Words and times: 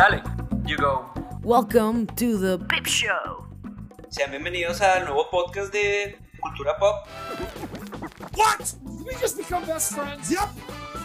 Dale, 0.00 0.22
you 0.64 0.78
go. 0.78 1.04
Welcome 1.42 2.06
to 2.16 2.38
the 2.38 2.58
Pip 2.70 2.86
Show. 2.86 3.46
Sean 4.10 4.30
bienvenidos 4.30 4.80
al 4.80 5.04
nuevo 5.04 5.28
podcast 5.30 5.70
de 5.74 6.16
Cultura 6.40 6.78
Pop. 6.78 7.06
What? 8.34 8.60
We 9.04 9.14
just 9.20 9.36
become 9.36 9.66
best 9.66 9.92
friends? 9.92 10.30
Yep. 10.30 10.48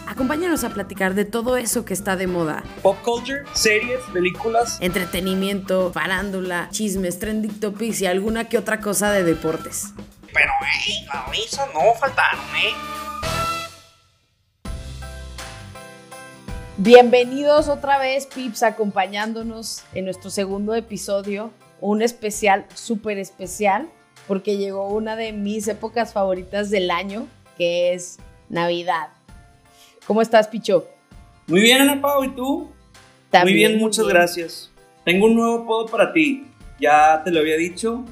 Acompáñanos 0.08 0.64
a 0.64 0.70
platicar 0.70 1.12
de 1.12 1.26
todo 1.26 1.58
eso 1.58 1.84
que 1.84 1.92
está 1.92 2.16
de 2.16 2.26
moda. 2.26 2.62
Pop 2.82 2.96
culture, 3.02 3.44
series, 3.52 4.00
películas. 4.14 4.78
Entretenimiento, 4.80 5.92
farándula, 5.92 6.70
chismes, 6.70 7.18
trending 7.18 7.60
topics 7.60 8.00
y 8.00 8.06
alguna 8.06 8.48
que 8.48 8.56
otra 8.56 8.80
cosa 8.80 9.12
de 9.12 9.24
deportes. 9.24 9.92
Pero, 10.32 10.52
hey, 10.62 11.06
la 11.12 11.26
risa 11.26 11.66
no 11.74 11.92
faltaron, 12.00 12.40
¿eh? 12.56 12.72
Bienvenidos 16.78 17.70
otra 17.70 17.98
vez, 17.98 18.26
Pips, 18.26 18.62
acompañándonos 18.62 19.82
en 19.94 20.04
nuestro 20.04 20.28
segundo 20.28 20.74
episodio. 20.74 21.50
Un 21.80 22.02
especial, 22.02 22.66
súper 22.74 23.16
especial, 23.16 23.88
porque 24.28 24.58
llegó 24.58 24.88
una 24.88 25.16
de 25.16 25.32
mis 25.32 25.66
épocas 25.68 26.12
favoritas 26.12 26.68
del 26.68 26.90
año, 26.90 27.28
que 27.56 27.94
es 27.94 28.18
Navidad. 28.50 29.08
¿Cómo 30.06 30.20
estás, 30.20 30.48
Picho? 30.48 30.86
Muy 31.46 31.62
bien, 31.62 31.80
Ana 31.80 31.98
Pau, 31.98 32.22
¿y 32.24 32.34
tú? 32.34 32.70
También 33.30 33.54
muy 33.54 33.54
bien, 33.54 33.78
muchas 33.78 34.06
gracias. 34.06 34.70
Tengo 35.02 35.26
un 35.26 35.34
nuevo 35.34 35.62
apodo 35.62 35.86
para 35.86 36.12
ti. 36.12 36.44
Ya 36.78 37.22
te 37.24 37.30
lo 37.30 37.40
había 37.40 37.56
dicho. 37.56 38.04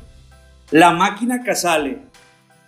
La 0.70 0.90
máquina 0.90 1.42
Casale. 1.42 1.98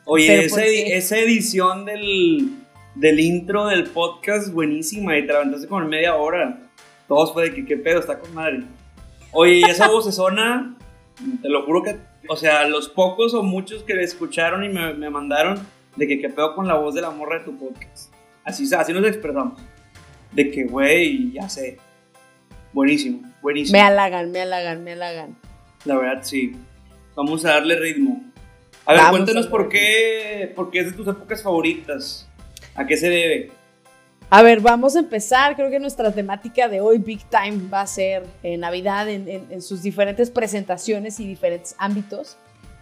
Oye, 0.04 0.44
esa 0.44 1.16
edición 1.16 1.86
del, 1.86 2.65
del 2.96 3.20
intro 3.20 3.66
del 3.66 3.84
podcast 3.84 4.52
buenísima 4.52 5.16
y 5.18 5.26
te 5.26 5.32
levantaste 5.32 5.68
como 5.68 5.82
en 5.82 5.88
media 5.88 6.16
hora. 6.16 6.60
Todos 7.06 7.32
fue 7.32 7.50
de 7.50 7.54
que 7.54 7.64
qué 7.66 7.76
pedo, 7.76 8.00
está 8.00 8.18
con 8.18 8.34
madre. 8.34 8.64
Oye, 9.32 9.56
y 9.58 9.62
esa 9.64 9.88
voz 9.88 10.12
zona, 10.14 10.76
te 11.42 11.48
lo 11.48 11.64
juro 11.64 11.82
que, 11.82 11.96
o 12.28 12.36
sea, 12.36 12.66
los 12.66 12.88
pocos 12.88 13.34
o 13.34 13.42
muchos 13.42 13.82
que 13.82 13.94
me 13.94 14.02
escucharon 14.02 14.64
y 14.64 14.70
me, 14.70 14.94
me 14.94 15.10
mandaron 15.10 15.60
de 15.94 16.08
que 16.08 16.18
qué 16.18 16.30
pedo 16.30 16.54
con 16.54 16.66
la 16.66 16.74
voz 16.74 16.94
de 16.94 17.02
la 17.02 17.10
morra 17.10 17.38
de 17.38 17.44
tu 17.44 17.58
podcast. 17.58 18.12
Así, 18.44 18.66
así 18.74 18.92
nos 18.92 19.06
expresamos. 19.06 19.60
De 20.32 20.50
que, 20.50 20.64
güey, 20.64 21.32
ya 21.32 21.48
sé. 21.48 21.76
Buenísimo, 22.72 23.22
buenísimo. 23.42 23.78
Me 23.78 23.84
halagan, 23.84 24.32
me 24.32 24.40
halagan, 24.40 24.82
me 24.84 24.92
halagan. 24.92 25.36
La 25.84 25.96
verdad, 25.96 26.22
sí. 26.22 26.56
Vamos 27.14 27.44
a 27.44 27.50
darle 27.50 27.76
ritmo. 27.76 28.24
A 28.86 28.92
ver, 28.92 29.02
Vamos 29.02 29.16
cuéntanos 29.18 29.46
a 29.46 29.50
por 29.50 29.68
qué, 29.68 30.52
por 30.56 30.70
qué 30.70 30.80
es 30.80 30.86
de 30.86 30.92
tus 30.92 31.08
épocas 31.08 31.42
favoritas. 31.42 32.28
¿A 32.76 32.86
qué 32.86 32.96
se 32.96 33.08
debe? 33.08 33.50
A 34.28 34.42
ver, 34.42 34.60
vamos 34.60 34.96
a 34.96 35.00
empezar. 35.00 35.54
Creo 35.56 35.70
que 35.70 35.78
nuestra 35.78 36.10
temática 36.12 36.68
de 36.68 36.80
hoy, 36.80 36.98
Big 36.98 37.20
Time, 37.30 37.68
va 37.72 37.82
a 37.82 37.86
ser 37.86 38.24
eh, 38.42 38.56
Navidad 38.56 39.08
en, 39.08 39.28
en- 39.28 39.46
en 39.50 39.62
sus 39.62 39.82
diferentes 39.82 40.30
presentaciones 40.30 41.20
y 41.20 41.26
diferentes 41.26 41.74
ámbitos. 41.78 42.36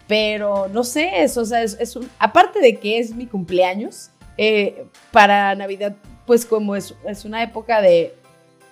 Pero 0.07 0.67
no 0.69 0.83
sé, 0.83 1.23
es, 1.23 1.37
o 1.37 1.45
sea, 1.45 1.63
es, 1.63 1.95
un- 1.95 2.09
aparte 2.19 2.59
de 2.59 2.75
que 2.77 2.99
es 2.99 3.13
mi 3.15 3.25
cumpleaños, 3.27 4.09
eh, 4.37 4.85
para 5.11 5.55
Navidad, 5.55 5.95
pues 6.25 6.45
como 6.45 6.75
es, 6.75 6.93
es 7.07 7.25
una 7.25 7.41
época 7.43 7.79
de, 7.81 8.13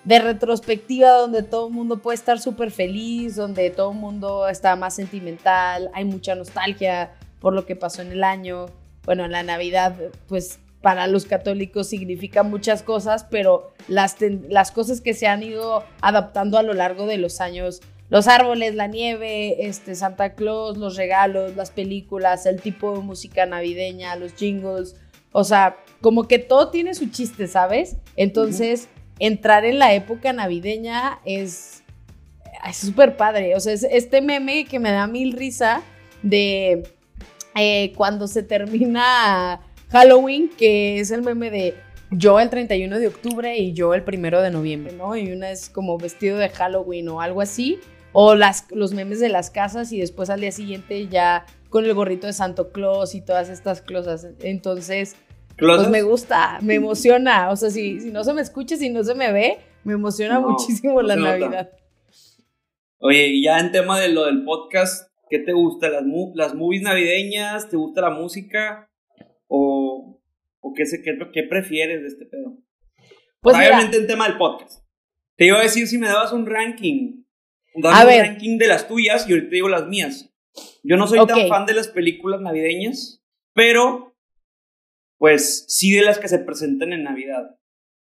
de 0.04 0.18
retrospectiva 0.18 1.10
donde 1.12 1.42
todo 1.42 1.68
el 1.68 1.72
mundo 1.74 1.98
puede 1.98 2.16
estar 2.16 2.38
súper 2.40 2.70
feliz, 2.70 3.36
donde 3.36 3.70
todo 3.70 3.92
el 3.92 3.98
mundo 3.98 4.48
está 4.48 4.76
más 4.76 4.94
sentimental, 4.96 5.90
hay 5.94 6.04
mucha 6.04 6.34
nostalgia 6.34 7.12
por 7.40 7.52
lo 7.54 7.66
que 7.66 7.76
pasó 7.76 8.02
en 8.02 8.12
el 8.12 8.24
año. 8.24 8.66
Bueno, 9.04 9.26
la 9.28 9.42
Navidad, 9.42 9.94
pues 10.28 10.58
para 10.84 11.06
los 11.06 11.24
católicos 11.24 11.88
significa 11.88 12.42
muchas 12.42 12.82
cosas, 12.82 13.24
pero 13.30 13.72
las, 13.88 14.16
las 14.50 14.70
cosas 14.70 15.00
que 15.00 15.14
se 15.14 15.26
han 15.26 15.42
ido 15.42 15.82
adaptando 16.02 16.58
a 16.58 16.62
lo 16.62 16.74
largo 16.74 17.06
de 17.06 17.16
los 17.16 17.40
años, 17.40 17.80
los 18.10 18.28
árboles, 18.28 18.74
la 18.74 18.86
nieve, 18.86 19.66
este, 19.66 19.94
Santa 19.94 20.34
Claus, 20.34 20.76
los 20.76 20.96
regalos, 20.96 21.56
las 21.56 21.70
películas, 21.70 22.44
el 22.44 22.60
tipo 22.60 22.92
de 22.92 23.00
música 23.00 23.46
navideña, 23.46 24.14
los 24.16 24.34
jingles, 24.34 24.94
o 25.32 25.42
sea, 25.42 25.78
como 26.02 26.28
que 26.28 26.38
todo 26.38 26.68
tiene 26.68 26.92
su 26.92 27.06
chiste, 27.06 27.46
¿sabes? 27.46 27.96
Entonces, 28.16 28.88
entrar 29.18 29.64
en 29.64 29.78
la 29.78 29.94
época 29.94 30.34
navideña 30.34 31.18
es 31.24 31.82
es 32.68 32.76
súper 32.76 33.16
padre. 33.16 33.54
O 33.56 33.60
sea, 33.60 33.72
es 33.72 33.84
este 33.84 34.20
meme 34.20 34.64
que 34.64 34.78
me 34.78 34.90
da 34.90 35.06
mil 35.06 35.32
risa 35.32 35.82
de 36.22 36.84
eh, 37.54 37.92
cuando 37.96 38.26
se 38.26 38.42
termina 38.42 39.60
Halloween, 39.90 40.50
que 40.56 41.00
es 41.00 41.10
el 41.10 41.22
meme 41.22 41.50
de 41.50 41.74
yo 42.10 42.40
el 42.40 42.50
31 42.50 42.98
de 42.98 43.08
octubre 43.08 43.56
y 43.56 43.72
yo 43.72 43.94
el 43.94 44.04
1 44.06 44.40
de 44.40 44.50
noviembre, 44.50 44.92
¿no? 44.92 45.16
Y 45.16 45.32
una 45.32 45.50
es 45.50 45.68
como 45.68 45.98
vestido 45.98 46.38
de 46.38 46.48
Halloween 46.48 47.08
o 47.08 47.20
algo 47.20 47.40
así. 47.40 47.78
O 48.12 48.36
las, 48.36 48.70
los 48.70 48.94
memes 48.94 49.18
de 49.18 49.28
las 49.28 49.50
casas 49.50 49.90
y 49.90 49.98
después 49.98 50.30
al 50.30 50.40
día 50.40 50.52
siguiente 50.52 51.08
ya 51.08 51.46
con 51.68 51.84
el 51.84 51.94
gorrito 51.94 52.28
de 52.28 52.32
Santo 52.32 52.70
Claus 52.70 53.16
y 53.16 53.20
todas 53.20 53.48
estas 53.48 53.82
cosas. 53.82 54.28
Entonces, 54.40 55.16
pues 55.58 55.88
me 55.88 56.02
gusta, 56.02 56.58
me 56.62 56.74
emociona. 56.74 57.50
O 57.50 57.56
sea, 57.56 57.70
si, 57.70 58.00
si 58.00 58.12
no 58.12 58.22
se 58.22 58.32
me 58.32 58.42
escucha, 58.42 58.76
si 58.76 58.90
no 58.90 59.02
se 59.02 59.16
me 59.16 59.32
ve, 59.32 59.58
me 59.82 59.94
emociona 59.94 60.34
No, 60.34 60.50
muchísimo 60.50 61.02
la 61.02 61.16
nota. 61.16 61.38
Navidad. 61.38 61.70
Oye, 62.98 63.26
y 63.26 63.42
ya 63.42 63.58
en 63.58 63.72
tema 63.72 63.98
de 63.98 64.08
lo 64.08 64.26
del 64.26 64.44
podcast, 64.44 65.10
¿qué 65.28 65.40
te 65.40 65.52
gusta? 65.52 65.88
¿Las, 65.88 66.04
las 66.34 66.54
movies 66.54 66.82
navideñas? 66.82 67.68
¿Te 67.68 67.76
gusta 67.76 68.00
la 68.02 68.10
música? 68.10 68.88
¿O, 69.48 70.20
o 70.60 70.72
qué, 70.74 70.86
se, 70.86 71.02
qué, 71.02 71.16
qué 71.32 71.42
prefieres 71.44 72.02
de 72.02 72.08
este 72.08 72.26
pedo? 72.26 72.56
Pues 73.40 73.56
Obviamente 73.56 73.96
en 73.98 74.06
tema 74.06 74.26
del 74.28 74.38
podcast. 74.38 74.84
Te 75.36 75.46
iba 75.46 75.58
a 75.58 75.62
decir 75.62 75.86
si 75.86 75.98
me 75.98 76.06
dabas 76.06 76.32
un 76.32 76.46
ranking. 76.46 77.24
Dame 77.74 77.96
A 77.96 78.00
un 78.02 78.06
ver. 78.06 78.26
ranking 78.26 78.56
de 78.58 78.68
las 78.68 78.86
tuyas 78.88 79.28
y 79.28 79.32
ahorita 79.32 79.50
digo 79.50 79.68
las 79.68 79.86
mías. 79.88 80.30
Yo 80.82 80.96
no 80.96 81.06
soy 81.06 81.18
Ok. 81.18 81.28
tan 81.28 81.48
fan 81.48 81.66
de 81.66 81.74
las 81.74 81.88
películas 81.88 82.40
navideñas, 82.40 83.22
pero 83.52 84.16
pues 85.18 85.64
sí 85.68 85.90
de 85.92 86.02
las 86.02 86.18
que 86.18 86.28
se 86.28 86.38
presentan 86.38 86.92
en 86.92 87.02
Navidad. 87.02 87.58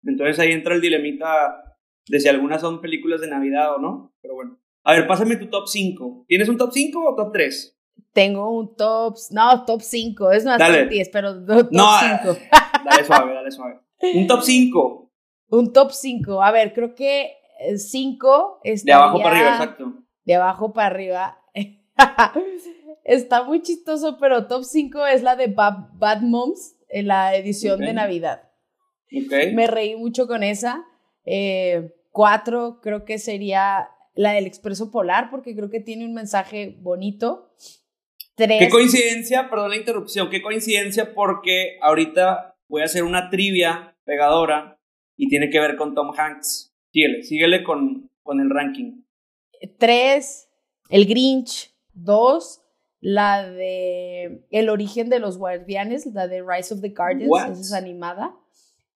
Entonces 0.03 0.39
ahí 0.39 0.51
entra 0.51 0.73
el 0.75 0.81
dilemita 0.81 1.77
de 2.07 2.19
si 2.19 2.27
algunas 2.27 2.61
son 2.61 2.81
películas 2.81 3.21
de 3.21 3.27
Navidad 3.27 3.75
o 3.75 3.79
no. 3.79 4.15
Pero 4.21 4.33
bueno. 4.33 4.59
A 4.83 4.93
ver, 4.93 5.05
pásame 5.07 5.35
tu 5.35 5.47
top 5.47 5.67
5. 5.67 6.25
¿Tienes 6.27 6.49
un 6.49 6.57
top 6.57 6.71
5 6.73 6.99
o 7.07 7.15
top 7.15 7.31
3? 7.33 7.79
Tengo 8.13 8.49
un 8.51 8.75
top, 8.75 9.15
no, 9.31 9.65
top 9.65 9.81
5, 9.81 10.31
es 10.31 10.45
más 10.45 10.57
top 10.57 10.89
10, 10.89 11.09
pero 11.09 11.33
no, 11.35 11.57
top 11.57 11.71
No, 11.71 11.87
5. 12.23 12.37
Dale 12.85 13.05
suave, 13.05 13.33
dale 13.33 13.51
suave. 13.51 13.79
Un 14.15 14.27
top 14.27 14.41
5. 14.41 15.11
Un 15.49 15.73
top 15.73 15.91
5. 15.91 16.41
A 16.43 16.51
ver, 16.51 16.73
creo 16.73 16.95
que 16.95 17.33
5 17.75 18.61
De 18.83 18.93
abajo 18.93 19.21
para 19.21 19.35
arriba, 19.35 19.51
exacto. 19.51 19.93
De 20.25 20.35
abajo 20.35 20.73
para 20.73 20.87
arriba. 20.87 21.37
Está 23.03 23.43
muy 23.43 23.61
chistoso, 23.61 24.17
pero 24.19 24.47
top 24.47 24.63
5 24.63 25.07
es 25.07 25.23
la 25.23 25.35
de 25.35 25.47
Bad, 25.47 25.89
Bad 25.93 26.21
Moms, 26.21 26.75
en 26.89 27.07
la 27.07 27.35
edición 27.35 27.75
Ok. 27.81 27.87
de 27.87 27.93
Navidad. 27.93 28.43
Ok. 29.15 29.53
Me 29.53 29.67
reí 29.67 29.95
mucho 29.95 30.27
con 30.27 30.43
esa. 30.43 30.85
Eh, 31.25 31.93
cuatro, 32.11 32.79
creo 32.81 33.05
que 33.05 33.17
sería 33.17 33.89
la 34.13 34.33
del 34.33 34.45
Expreso 34.45 34.91
Polar, 34.91 35.29
porque 35.29 35.55
creo 35.55 35.69
que 35.69 35.79
tiene 35.79 36.05
un 36.05 36.13
mensaje 36.13 36.77
bonito. 36.81 37.53
Tres. 38.35 38.59
Qué 38.59 38.69
coincidencia, 38.69 39.49
perdón 39.49 39.69
la 39.71 39.75
interrupción, 39.77 40.29
qué 40.29 40.41
coincidencia 40.41 41.13
porque 41.13 41.77
ahorita 41.81 42.55
voy 42.67 42.81
a 42.81 42.85
hacer 42.85 43.03
una 43.03 43.29
trivia 43.29 43.95
pegadora 44.05 44.79
y 45.17 45.27
tiene 45.27 45.49
que 45.49 45.59
ver 45.59 45.75
con 45.75 45.93
Tom 45.93 46.11
Hanks. 46.17 46.73
Síguele, 46.91 47.23
síguele 47.23 47.63
con, 47.63 48.09
con 48.23 48.39
el 48.39 48.49
ranking. 48.49 49.03
Tres, 49.77 50.49
El 50.89 51.05
Grinch. 51.05 51.69
Dos, 51.93 52.61
la 53.01 53.47
de 53.49 54.45
El 54.49 54.69
origen 54.69 55.09
de 55.09 55.19
los 55.19 55.37
guardianes, 55.37 56.05
la 56.07 56.27
de 56.27 56.41
Rise 56.41 56.73
of 56.73 56.81
the 56.81 56.89
Guardians, 56.89 57.29
What? 57.29 57.51
esa 57.51 57.61
es 57.61 57.73
animada. 57.73 58.33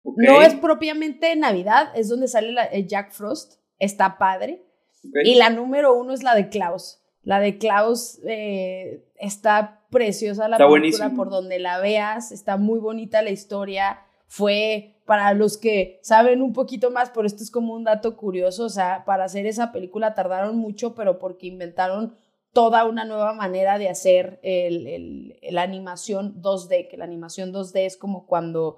Ok, 0.04 0.16
No 0.18 0.42
es 0.42 0.56
propiamente 0.56 1.36
Navidad, 1.36 1.92
es 1.96 2.08
donde 2.08 2.28
sale 2.28 2.52
la- 2.54 2.66
el 2.66 2.88
Jack 2.88 3.12
Frost, 3.12 3.60
está 3.80 4.18
padre. 4.18 4.64
ok. 5.04 5.18
Y 5.26 5.36
la 5.36 5.50
número 5.50 5.94
uno 5.94 6.14
es 6.14 6.24
la 6.24 6.36
de 6.36 6.48
Klaus. 6.50 7.02
La 7.26 7.40
de 7.42 7.58
Klaus 7.58 8.20
eh, 8.26 9.04
está 9.16 9.82
preciosa 9.92 10.48
la 10.48 10.56
Está 10.56 10.68
película 10.70 10.70
buenísimo. 11.08 11.16
por 11.16 11.30
donde 11.30 11.60
la 11.60 11.80
veas, 11.80 12.32
está 12.32 12.56
muy 12.58 12.80
bonita 12.80 13.22
la 13.22 13.32
historia. 13.32 14.00
Fue 14.28 15.02
para 15.06 15.34
los 15.34 15.58
que 15.58 16.00
saben 16.04 16.42
un 16.42 16.54
poquito 16.54 16.90
más, 16.92 17.12
pero 17.14 17.28
esto 17.28 17.44
es 17.44 17.52
como 17.52 17.74
un 17.74 17.84
dato 17.84 18.16
curioso, 18.16 18.66
o 18.66 18.70
sea, 18.70 19.04
para 19.06 19.26
hacer 19.26 19.46
esa 19.46 19.72
película 19.72 20.14
tardaron 20.16 20.58
mucho, 20.58 20.96
pero 20.96 21.20
porque 21.20 21.48
inventaron 21.48 22.16
toda 22.54 22.86
una 22.86 23.06
nueva 23.06 23.34
manera 23.34 23.78
de 23.78 23.90
hacer 23.90 24.40
el, 24.42 24.88
el- 24.88 25.36
la 25.52 25.62
animación 25.64 26.42
2D, 26.42 26.88
que 26.90 26.98
la 26.98 27.04
animación 27.06 27.52
2D 27.54 27.86
es 27.86 27.98
como 27.98 28.26
cuando 28.26 28.78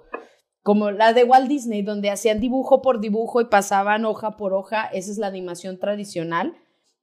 como 0.62 0.90
la 0.90 1.12
de 1.14 1.24
Walt 1.24 1.48
Disney, 1.48 1.80
donde 1.82 2.10
hacían 2.10 2.40
dibujo 2.40 2.82
por 2.82 3.00
dibujo 3.00 3.40
y 3.40 3.46
pasaban 3.46 4.04
hoja 4.04 4.36
por 4.36 4.52
hoja, 4.52 4.84
esa 4.92 5.10
es 5.10 5.16
la 5.18 5.28
animación 5.28 5.78
tradicional. 5.78 6.54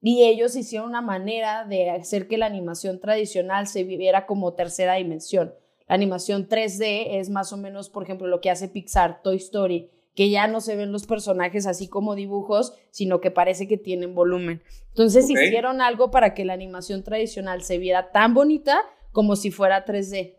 Y 0.08 0.24
ellos 0.26 0.56
hicieron 0.56 0.90
una 0.90 1.02
manera 1.02 1.66
de 1.66 1.90
hacer 1.90 2.28
que 2.28 2.38
la 2.38 2.46
animación 2.46 3.00
tradicional 3.00 3.66
se 3.66 3.84
viviera 3.84 4.28
como 4.28 4.54
tercera 4.54 4.94
dimensión. 4.94 5.56
La 5.88 5.96
animación 5.96 6.48
3D 6.48 7.18
es 7.20 7.32
más 7.32 7.52
o 7.52 7.58
menos, 7.58 7.90
por 7.90 8.04
ejemplo, 8.04 8.28
lo 8.28 8.40
que 8.40 8.52
hace 8.52 8.68
Pixar, 8.68 9.24
Toy 9.24 9.38
Story, 9.38 9.90
que 10.14 10.30
ya 10.30 10.48
no 10.48 10.62
se 10.62 10.76
ven 10.76 10.92
los 10.92 11.08
personajes 11.08 11.66
así 11.66 11.88
como 11.88 12.14
dibujos, 12.14 12.76
sino 12.92 13.20
que 13.20 13.32
parece 13.32 13.68
que 13.68 13.80
tienen 13.80 14.14
volumen. 14.14 14.62
Entonces 14.90 15.28
hicieron 15.28 15.82
algo 15.82 16.12
para 16.12 16.36
que 16.36 16.46
la 16.46 16.54
animación 16.54 17.04
tradicional 17.04 17.64
se 17.64 17.80
viera 17.80 18.12
tan 18.12 18.36
bonita 18.36 18.80
como 19.12 19.36
si 19.36 19.50
fuera 19.50 19.86
3D. 19.86 20.36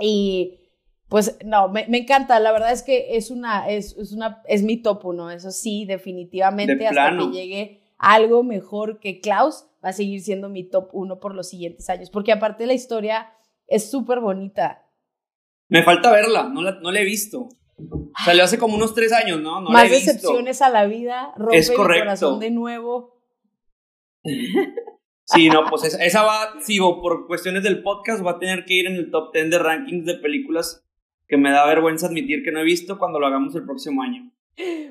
Y 0.00 0.58
pues 1.10 1.36
no, 1.44 1.68
me, 1.68 1.86
me 1.86 1.98
encanta, 1.98 2.40
la 2.40 2.50
verdad 2.50 2.72
es 2.72 2.82
que 2.82 3.14
es 3.14 3.30
una, 3.30 3.68
es, 3.68 3.94
es 3.98 4.12
una, 4.12 4.42
es 4.48 4.62
mi 4.62 4.78
top 4.78 5.04
uno, 5.04 5.30
eso 5.30 5.50
sí, 5.50 5.84
definitivamente, 5.84 6.76
De 6.76 6.86
hasta 6.86 7.08
plano. 7.08 7.30
que 7.30 7.36
llegue 7.36 7.81
algo 8.02 8.42
mejor 8.42 8.98
que 9.00 9.20
Klaus, 9.20 9.66
va 9.82 9.88
a 9.90 9.92
seguir 9.92 10.20
siendo 10.20 10.48
mi 10.48 10.68
top 10.68 10.90
uno 10.92 11.18
por 11.20 11.34
los 11.34 11.48
siguientes 11.48 11.88
años, 11.88 12.10
porque 12.10 12.32
aparte 12.32 12.66
la 12.66 12.74
historia 12.74 13.32
es 13.66 13.90
súper 13.90 14.20
bonita. 14.20 14.84
Me 15.68 15.82
falta 15.82 16.10
verla, 16.12 16.48
no 16.52 16.62
la, 16.62 16.72
no 16.80 16.90
la 16.92 17.00
he 17.00 17.04
visto. 17.04 17.48
Salió 18.24 18.44
hace 18.44 18.58
como 18.58 18.76
unos 18.76 18.94
tres 18.94 19.12
años, 19.12 19.40
¿no? 19.40 19.60
No 19.60 19.68
la 19.68 19.72
Más 19.72 19.90
visto. 19.90 20.12
decepciones 20.12 20.60
a 20.62 20.68
la 20.68 20.84
vida, 20.86 21.32
rompe 21.36 21.56
Es 21.56 21.70
mi 21.70 21.76
correcto. 21.76 22.04
corazón 22.04 22.40
de 22.40 22.50
nuevo. 22.50 23.22
Sí, 25.24 25.48
no, 25.48 25.64
pues 25.70 25.84
esa, 25.84 26.04
esa 26.04 26.22
va, 26.22 26.60
sigo, 26.60 27.00
por 27.00 27.26
cuestiones 27.26 27.62
del 27.62 27.82
podcast, 27.82 28.24
va 28.24 28.32
a 28.32 28.38
tener 28.38 28.64
que 28.64 28.74
ir 28.74 28.86
en 28.86 28.96
el 28.96 29.10
top 29.10 29.32
10 29.32 29.50
de 29.50 29.58
rankings 29.58 30.04
de 30.04 30.14
películas 30.16 30.84
que 31.26 31.36
me 31.38 31.50
da 31.50 31.64
vergüenza 31.66 32.06
admitir 32.08 32.42
que 32.44 32.52
no 32.52 32.60
he 32.60 32.64
visto 32.64 32.98
cuando 32.98 33.18
lo 33.18 33.26
hagamos 33.26 33.54
el 33.54 33.64
próximo 33.64 34.02
año. 34.02 34.30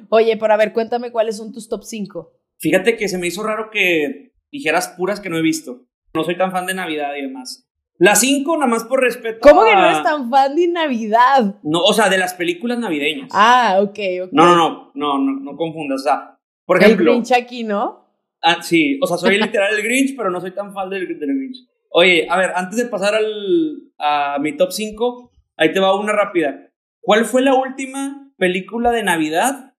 Oye, 0.09 0.37
pero 0.37 0.53
a 0.53 0.57
ver, 0.57 0.73
cuéntame 0.73 1.11
cuáles 1.11 1.37
son 1.37 1.51
tus 1.53 1.69
top 1.69 1.83
5. 1.83 2.31
Fíjate 2.61 2.95
que 2.95 3.09
se 3.09 3.17
me 3.17 3.27
hizo 3.27 3.43
raro 3.43 3.69
que 3.71 4.33
dijeras 4.51 4.93
puras 4.97 5.19
que 5.19 5.29
no 5.29 5.37
he 5.37 5.41
visto. 5.41 5.87
No 6.13 6.23
soy 6.23 6.37
tan 6.37 6.51
fan 6.51 6.67
de 6.67 6.75
Navidad 6.75 7.15
y 7.17 7.23
demás. 7.23 7.67
La 7.97 8.15
5, 8.15 8.57
nada 8.57 8.67
más 8.67 8.83
por 8.83 9.01
respeto. 9.01 9.39
¿Cómo 9.41 9.63
que 9.63 9.75
no 9.75 9.85
eres 9.85 10.03
tan 10.03 10.29
fan 10.29 10.55
de 10.55 10.67
Navidad? 10.67 11.59
No, 11.63 11.81
o 11.81 11.93
sea, 11.93 12.09
de 12.09 12.17
las 12.17 12.33
películas 12.33 12.79
navideñas. 12.79 13.29
Ah, 13.31 13.79
ok, 13.81 13.99
ok. 14.23 14.29
No, 14.31 14.45
no, 14.45 14.55
no, 14.55 14.91
no, 14.95 15.19
no, 15.19 15.39
no 15.39 15.57
confundas. 15.57 16.01
O 16.01 16.03
sea, 16.03 16.39
por 16.65 16.77
El 16.77 16.83
ejemplo. 16.83 17.11
Grinch 17.11 17.31
aquí, 17.31 17.63
¿no? 17.63 18.07
Ah, 18.41 18.61
sí, 18.61 18.99
o 19.01 19.07
sea, 19.07 19.17
soy 19.17 19.37
literal 19.41 19.75
el 19.75 19.83
Grinch, 19.83 20.15
pero 20.15 20.29
no 20.29 20.41
soy 20.41 20.51
tan 20.51 20.73
fan 20.73 20.89
del, 20.89 21.07
del 21.19 21.35
Grinch. 21.37 21.57
Oye, 21.89 22.27
a 22.29 22.37
ver, 22.37 22.51
antes 22.55 22.77
de 22.77 22.85
pasar 22.85 23.15
al, 23.15 23.91
a 23.99 24.37
mi 24.39 24.55
top 24.55 24.71
5, 24.71 25.31
ahí 25.57 25.71
te 25.71 25.79
va 25.79 25.99
una 25.99 26.13
rápida. 26.13 26.71
¿Cuál 27.01 27.25
fue 27.25 27.41
la 27.41 27.53
última 27.53 28.31
película 28.37 28.91
de 28.91 29.03
Navidad 29.03 29.75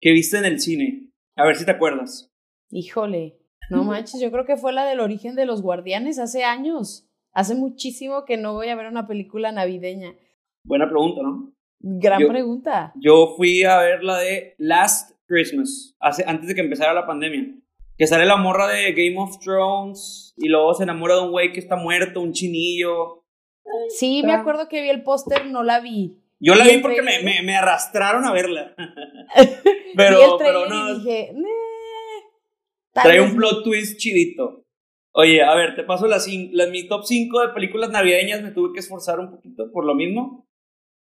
que 0.00 0.12
viste 0.12 0.38
en 0.38 0.44
el 0.44 0.60
cine? 0.60 1.09
A 1.40 1.46
ver 1.46 1.56
si 1.56 1.64
te 1.64 1.70
acuerdas. 1.70 2.30
Híjole, 2.70 3.38
no 3.70 3.84
manches, 3.84 4.20
yo 4.20 4.30
creo 4.30 4.44
que 4.44 4.56
fue 4.56 4.72
la 4.72 4.84
del 4.84 5.00
origen 5.00 5.34
de 5.34 5.46
los 5.46 5.62
guardianes 5.62 6.18
hace 6.18 6.44
años. 6.44 7.08
Hace 7.32 7.54
muchísimo 7.54 8.24
que 8.24 8.36
no 8.36 8.52
voy 8.54 8.68
a 8.68 8.74
ver 8.76 8.86
una 8.86 9.06
película 9.06 9.52
navideña. 9.52 10.14
Buena 10.64 10.88
pregunta, 10.88 11.22
¿no? 11.22 11.52
Gran 11.80 12.20
Yo- 12.20 12.28
pregunta. 12.28 12.92
Yo 12.96 13.34
fui 13.36 13.62
a 13.64 13.78
ver 13.78 14.02
la 14.02 14.18
de 14.18 14.54
Last 14.58 15.16
Christmas, 15.26 15.96
hace, 16.00 16.24
antes 16.26 16.48
de 16.48 16.54
que 16.54 16.60
empezara 16.60 16.92
la 16.92 17.06
pandemia. 17.06 17.54
Que 17.96 18.06
sale 18.06 18.26
la 18.26 18.36
morra 18.36 18.66
de 18.68 18.92
Game 18.92 19.18
of 19.18 19.38
Thrones 19.38 20.34
y 20.36 20.48
luego 20.48 20.74
se 20.74 20.82
enamora 20.82 21.16
de 21.16 21.22
un 21.22 21.30
güey 21.30 21.52
que 21.52 21.60
está 21.60 21.76
muerto, 21.76 22.20
un 22.20 22.32
chinillo. 22.32 23.24
Sí, 23.88 24.22
me 24.24 24.32
acuerdo 24.32 24.68
que 24.68 24.82
vi 24.82 24.88
el 24.88 25.02
póster, 25.02 25.46
no 25.46 25.62
la 25.62 25.80
vi. 25.80 26.18
Yo 26.42 26.54
la 26.54 26.64
vi 26.64 26.78
porque 26.78 27.02
me, 27.02 27.22
me, 27.22 27.42
me 27.42 27.56
arrastraron 27.56 28.24
a 28.24 28.32
verla. 28.32 28.74
pero, 29.96 30.38
pero 30.38 30.66
no, 30.66 30.90
y 30.90 30.98
dije, 30.98 31.32
"Nah, 31.34 31.48
tal 32.94 33.04
trae 33.04 33.20
un 33.20 33.36
plot 33.36 33.62
twist 33.64 33.98
chidito. 33.98 34.64
Oye, 35.12 35.42
a 35.42 35.54
ver, 35.54 35.74
te 35.74 35.82
paso 35.82 36.06
las, 36.06 36.26
las 36.52 36.70
mi 36.70 36.86
top 36.88 37.04
5 37.04 37.40
de 37.40 37.48
películas 37.52 37.90
navideñas. 37.90 38.42
Me 38.42 38.52
tuve 38.52 38.72
que 38.72 38.80
esforzar 38.80 39.18
un 39.20 39.30
poquito 39.30 39.70
por 39.72 39.84
lo 39.84 39.94
mismo. 39.94 40.48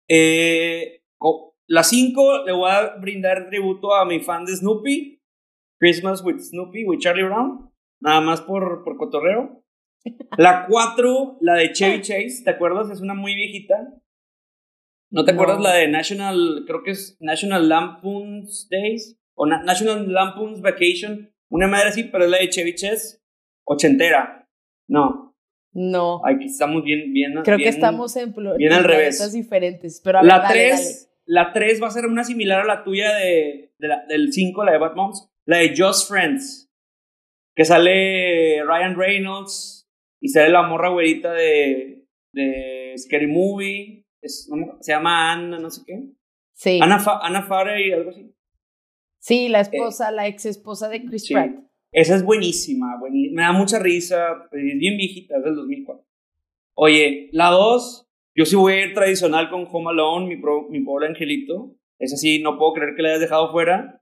Eh, 0.09 1.03
co- 1.17 1.55
la 1.67 1.83
5 1.83 2.45
le 2.45 2.51
voy 2.51 2.71
a 2.71 2.95
brindar 2.99 3.47
tributo 3.49 3.93
a 3.95 4.05
mi 4.05 4.19
fan 4.19 4.45
de 4.45 4.55
Snoopy. 4.55 5.21
Christmas 5.79 6.23
with 6.23 6.39
Snoopy, 6.39 6.83
with 6.85 6.99
Charlie 6.99 7.23
Brown. 7.23 7.71
Nada 8.01 8.19
más 8.21 8.41
por, 8.41 8.83
por 8.83 8.97
cotorreo. 8.97 9.63
La 10.37 10.65
4, 10.67 11.37
la 11.41 11.53
de 11.53 11.71
Chevy 11.71 12.01
Chase. 12.01 12.41
¿Te 12.43 12.49
acuerdas? 12.49 12.89
Es 12.89 13.01
una 13.01 13.13
muy 13.13 13.35
viejita. 13.35 13.75
¿No 15.11 15.25
te 15.25 15.33
No. 15.33 15.41
acuerdas 15.41 15.61
la 15.61 15.73
de 15.73 15.87
National, 15.87 16.63
creo 16.67 16.83
que 16.83 16.91
es 16.91 17.17
National 17.19 17.67
Lampoon's 17.69 18.67
Days? 18.69 19.17
O 19.35 19.45
Na- 19.45 19.63
National 19.63 20.11
Lampoon's 20.11 20.61
Vacation. 20.61 21.31
Una 21.49 21.67
madre 21.67 21.89
así, 21.89 22.03
pero 22.03 22.25
es 22.25 22.29
la 22.29 22.37
de 22.37 22.49
Chevy 22.49 22.75
Chase. 22.75 23.19
Ochentera. 23.65 24.47
No, 24.87 25.35
No, 25.71 26.21
aquí 26.25 26.45
estamos 26.45 26.83
bien, 26.83 27.13
bien. 27.13 27.33
creo 27.43 27.57
que 27.57 27.67
estamos 27.69 28.15
en, 28.17 28.33
bien 28.57 28.73
al 28.73 28.83
revés. 28.83 29.31
diferentes. 29.31 30.01
Pero 30.03 30.19
a 30.19 30.23
La 30.23 30.39
dale, 30.39 30.53
3, 30.69 31.11
la 31.25 31.53
3 31.53 31.81
va 31.81 31.87
a 31.87 31.91
ser 31.91 32.07
una 32.07 32.23
similar 32.23 32.61
a 32.61 32.65
la 32.65 32.83
tuya 32.83 33.13
de, 33.15 33.71
de 33.77 33.87
la- 33.87 34.03
del 34.07 34.33
5, 34.33 34.63
la 34.63 34.71
de 34.71 34.77
Bad 34.79 34.95
Moms. 34.95 35.29
La 35.45 35.57
de 35.57 35.73
Just 35.77 36.09
Friends. 36.09 36.69
Que 37.55 37.65
sale 37.65 38.63
Ryan 38.63 38.95
Reynolds 38.97 39.87
y 40.21 40.29
sale 40.29 40.49
la 40.49 40.63
morra 40.63 40.89
güerita 40.89 41.33
de, 41.33 42.07
de 42.33 42.93
Scary 42.97 43.27
Movie. 43.27 43.98
Es- 44.21 44.49
no 44.49 44.77
se 44.81 44.91
llama 44.91 45.31
Anna, 45.31 45.59
no 45.59 45.69
sé 45.69 45.81
qué. 45.85 46.03
Sí. 46.53 46.79
Ana, 46.81 46.99
Fa- 46.99 47.19
Ana 47.25 47.43
Farey, 47.43 47.91
algo 47.91 48.09
así. 48.11 48.33
Sí, 49.19 49.49
la 49.49 49.61
esposa, 49.61 50.11
la 50.11 50.27
ex 50.27 50.45
esposa 50.45 50.89
de 50.89 51.03
Chris 51.05 51.25
Sí. 51.25 51.33
Pratt. 51.33 51.51
Esa 51.91 52.15
es 52.15 52.23
buenísima, 52.23 52.97
buení- 52.99 53.31
me 53.31 53.41
da 53.41 53.51
mucha 53.51 53.79
risa, 53.79 54.47
es 54.51 54.63
bien 54.79 54.97
viejita, 54.97 55.37
es 55.37 55.43
del 55.43 55.55
2004. 55.55 56.05
Oye, 56.75 57.29
la 57.31 57.49
2, 57.49 58.07
yo 58.35 58.45
sí 58.45 58.55
voy 58.55 58.73
a 58.73 58.85
ir 58.85 58.93
tradicional 58.93 59.49
con 59.49 59.67
Home 59.69 59.89
Alone, 59.89 60.27
mi, 60.27 60.37
pro- 60.41 60.67
mi 60.69 60.81
pobre 60.81 61.07
angelito. 61.07 61.75
Esa 61.97 62.15
sí, 62.15 62.41
no 62.41 62.57
puedo 62.57 62.73
creer 62.73 62.95
que 62.95 63.01
la 63.01 63.09
hayas 63.09 63.21
dejado 63.21 63.51
fuera. 63.51 64.01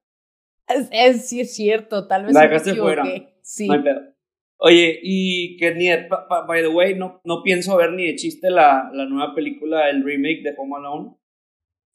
Es, 0.68 0.90
es- 0.92 1.30
sí 1.30 1.40
es 1.40 1.56
cierto, 1.56 2.08
tal 2.08 2.26
vez 2.26 2.34
La 2.34 2.42
dejaste 2.42 2.76
fuera. 2.76 3.04
Sí. 3.42 3.68
No 3.68 3.74
hay 3.76 3.82
pedo. 3.84 4.02
Oye, 4.60 5.00
y 5.04 5.56
que 5.58 5.76
ni 5.76 5.88
de, 5.88 6.08
by 6.48 6.62
the 6.62 6.68
way, 6.68 6.96
no, 6.96 7.22
no 7.24 7.44
pienso 7.44 7.78
ver 7.78 7.94
ni 7.94 8.06
de 8.08 8.16
chiste 8.16 8.50
la, 8.50 8.90
la 8.92 9.06
nueva 9.06 9.36
película, 9.36 9.90
el 9.90 10.04
remake 10.04 10.42
de 10.44 10.56
Home 10.58 10.76
Alone. 10.78 11.12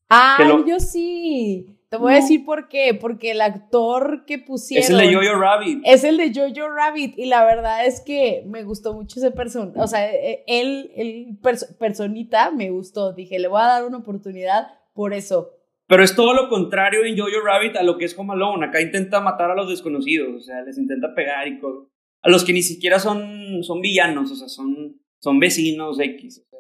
Ah, 0.09 0.37
lo- 0.47 0.67
yo 0.67 0.79
sí. 0.79 1.67
Te 1.88 1.99
voy 1.99 2.12
a 2.12 2.17
decir 2.17 2.44
por 2.47 2.69
qué. 2.69 2.94
Porque 2.99 3.32
el 3.32 3.41
actor 3.43 4.25
que 4.26 4.38
pusieron 4.38 4.82
Es 4.85 4.91
el 4.91 4.97
de 4.97 5.14
Jojo 5.14 5.38
Rabbit. 5.38 5.82
es 5.85 6.05
el 6.05 6.17
de 6.17 6.32
Jojo 6.35 6.69
Rabbit. 6.70 7.19
Y 7.19 7.26
la 7.26 7.44
verdad 7.44 7.85
es 7.85 8.00
que 8.00 8.44
me 8.47 8.62
gustó 8.62 8.94
mucho 8.94 9.19
ese 9.20 9.31
persona. 9.31 9.73
O 9.82 9.87
sea, 9.87 10.11
eh, 10.11 10.43
él, 10.47 10.91
el 10.97 11.38
perso- 11.43 11.76
personita, 11.79 12.50
me 12.50 12.70
gustó. 12.70 13.12
Dije, 13.12 13.38
le 13.38 13.49
voy 13.49 13.61
a 13.61 13.67
dar 13.67 13.85
una 13.85 13.99
oportunidad 13.99 14.69
por 14.94 15.12
eso. 15.12 15.50
Pero 15.87 16.03
es 16.03 16.15
todo 16.17 16.32
lo 16.32 16.49
contrario 16.49 17.05
en 17.05 17.19
Jojo 17.19 17.44
Rabbit 17.44 17.76
a 17.76 17.82
lo 17.82 17.99
que 17.99 18.06
es 18.06 18.19
Home 18.19 18.32
Alone. 18.32 18.65
Acá 18.67 18.81
intenta 18.81 19.20
matar 19.20 19.50
a 19.50 19.55
los 19.55 19.69
desconocidos, 19.69 20.35
o 20.35 20.41
sea, 20.41 20.62
les 20.62 20.79
intenta 20.79 21.15
pegar 21.15 21.46
y 21.48 21.58
cosas. 21.58 21.92
A 22.22 22.31
los 22.31 22.44
que 22.44 22.52
ni 22.52 22.62
siquiera 22.62 22.98
son, 22.98 23.62
son 23.62 23.81
villanos, 23.81 24.31
o 24.31 24.36
sea, 24.36 24.48
son, 24.48 25.00
son 25.20 25.38
vecinos 25.41 25.98
X. 25.98 26.43
o 26.44 26.48
sea, 26.48 26.58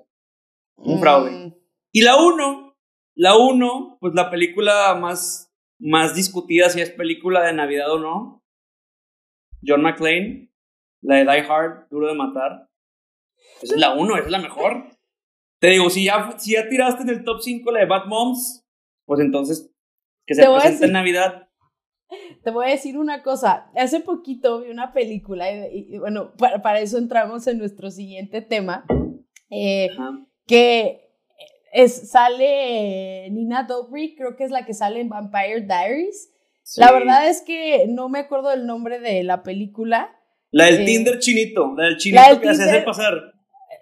un 0.76 0.98
fraude. 1.00 1.30
Mm, 1.30 1.54
Y 1.92 2.02
la 2.02 2.16
1, 2.16 2.76
la 3.14 3.36
1, 3.36 3.98
pues 4.00 4.14
la 4.14 4.30
película 4.30 4.94
más, 5.00 5.52
más 5.78 6.14
discutida 6.14 6.68
si 6.68 6.80
es 6.80 6.90
película 6.90 7.42
de 7.44 7.52
Navidad 7.52 7.92
o 7.92 7.98
no. 7.98 8.44
John 9.64 9.82
McClane, 9.82 10.52
la 11.02 11.16
de 11.16 11.22
Die 11.24 11.46
Hard, 11.48 11.88
Duro 11.88 12.08
de 12.08 12.14
Matar. 12.14 12.68
Esa 13.62 13.74
es 13.74 13.80
la 13.80 13.94
1, 13.94 14.16
esa 14.16 14.24
es 14.26 14.30
la 14.32 14.38
mejor. 14.40 14.86
Te 15.60 15.68
digo, 15.68 15.88
si 15.90 16.04
ya, 16.04 16.34
si 16.38 16.54
ya 16.54 16.68
tiraste 16.68 17.02
en 17.02 17.10
el 17.10 17.24
top 17.24 17.40
5 17.40 17.70
la 17.70 17.80
de 17.80 17.86
Bad 17.86 18.06
Moms, 18.06 18.64
pues 19.06 19.20
entonces 19.20 19.72
que 20.26 20.34
se 20.34 20.44
presente 20.44 20.86
en 20.86 20.92
Navidad. 20.92 21.48
Te 22.42 22.50
voy 22.50 22.66
a 22.66 22.70
decir 22.70 22.98
una 22.98 23.22
cosa. 23.22 23.70
Hace 23.74 24.00
poquito 24.00 24.60
vi 24.60 24.70
una 24.70 24.92
película 24.92 25.50
y, 25.50 25.86
y, 25.94 25.98
bueno, 25.98 26.32
para, 26.36 26.62
para 26.62 26.80
eso 26.80 26.98
entramos 26.98 27.46
en 27.46 27.58
nuestro 27.58 27.90
siguiente 27.90 28.42
tema. 28.42 28.84
Eh, 29.50 29.88
que 30.46 31.10
es, 31.72 32.10
sale 32.10 33.28
Nina 33.30 33.64
Dobrev, 33.64 34.14
creo 34.16 34.36
que 34.36 34.44
es 34.44 34.50
la 34.50 34.64
que 34.66 34.74
sale 34.74 35.00
en 35.00 35.08
Vampire 35.08 35.62
Diaries. 35.62 36.30
La 36.76 36.92
verdad 36.92 37.28
es 37.28 37.42
que 37.42 37.86
no 37.88 38.08
me 38.08 38.20
acuerdo 38.20 38.50
del 38.50 38.66
nombre 38.66 38.98
de 39.00 39.22
la 39.24 39.42
película. 39.42 40.10
La 40.50 40.66
del 40.66 40.82
eh, 40.82 40.84
Tinder 40.84 41.18
chinito, 41.18 41.74
la 41.76 41.84
del 41.86 41.96
chinito 41.96 42.20
la 42.22 42.28
del 42.28 42.40
que 42.40 42.54
se 42.54 42.62
hace 42.62 42.72
Tinder- 42.80 42.84
pasar. 42.84 43.14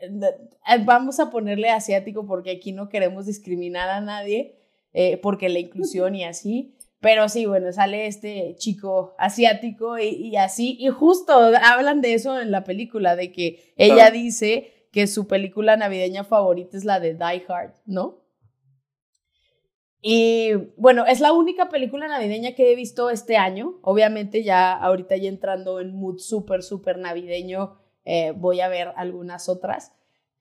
Eh, 0.02 0.78
Vamos 0.84 1.18
a 1.20 1.30
ponerle 1.30 1.68
asiático 1.70 2.26
porque 2.26 2.50
aquí 2.52 2.72
no 2.72 2.88
queremos 2.88 3.26
discriminar 3.26 3.88
a 3.88 4.00
nadie, 4.00 4.56
eh, 4.92 5.18
porque 5.18 5.49
la 5.49 5.58
inclusión 5.58 6.14
y 6.14 6.25
así. 6.25 6.76
Pero 7.00 7.28
sí, 7.28 7.47
bueno, 7.47 7.73
sale 7.73 8.07
este 8.07 8.54
chico 8.59 9.14
asiático 9.19 9.99
y, 9.99 10.09
y 10.09 10.37
así. 10.37 10.76
Y 10.78 10.88
justo 10.88 11.33
hablan 11.33 12.00
de 12.02 12.14
eso 12.14 12.38
en 12.38 12.50
la 12.50 12.64
película, 12.64 13.16
de 13.16 13.33
que 13.33 13.73
ella 13.76 14.11
dice 14.11 14.88
que 14.92 15.07
su 15.07 15.26
película 15.26 15.76
navideña 15.76 16.25
favorita 16.25 16.76
es 16.76 16.85
la 16.85 17.00
de 17.00 17.14
Die 17.14 17.45
Hard, 17.49 17.75
¿no? 17.87 18.21
Y 20.02 20.52
bueno, 20.76 21.04
es 21.07 21.21
la 21.21 21.33
única 21.33 21.69
película 21.69 22.09
navideña 22.09 22.54
que 22.54 22.73
he 22.73 22.75
visto 22.75 23.11
este 23.11 23.37
año. 23.37 23.78
Obviamente 23.83 24.42
ya 24.42 24.73
ahorita 24.73 25.16
ya 25.16 25.28
entrando 25.28 25.80
en 25.80 25.95
mood 25.95 26.19
súper, 26.19 26.62
súper 26.62 26.99
navideño, 26.99 27.78
eh, 28.04 28.33
voy 28.35 28.61
a 28.61 28.69
ver 28.69 28.92
algunas 28.97 29.49
otras. 29.49 29.92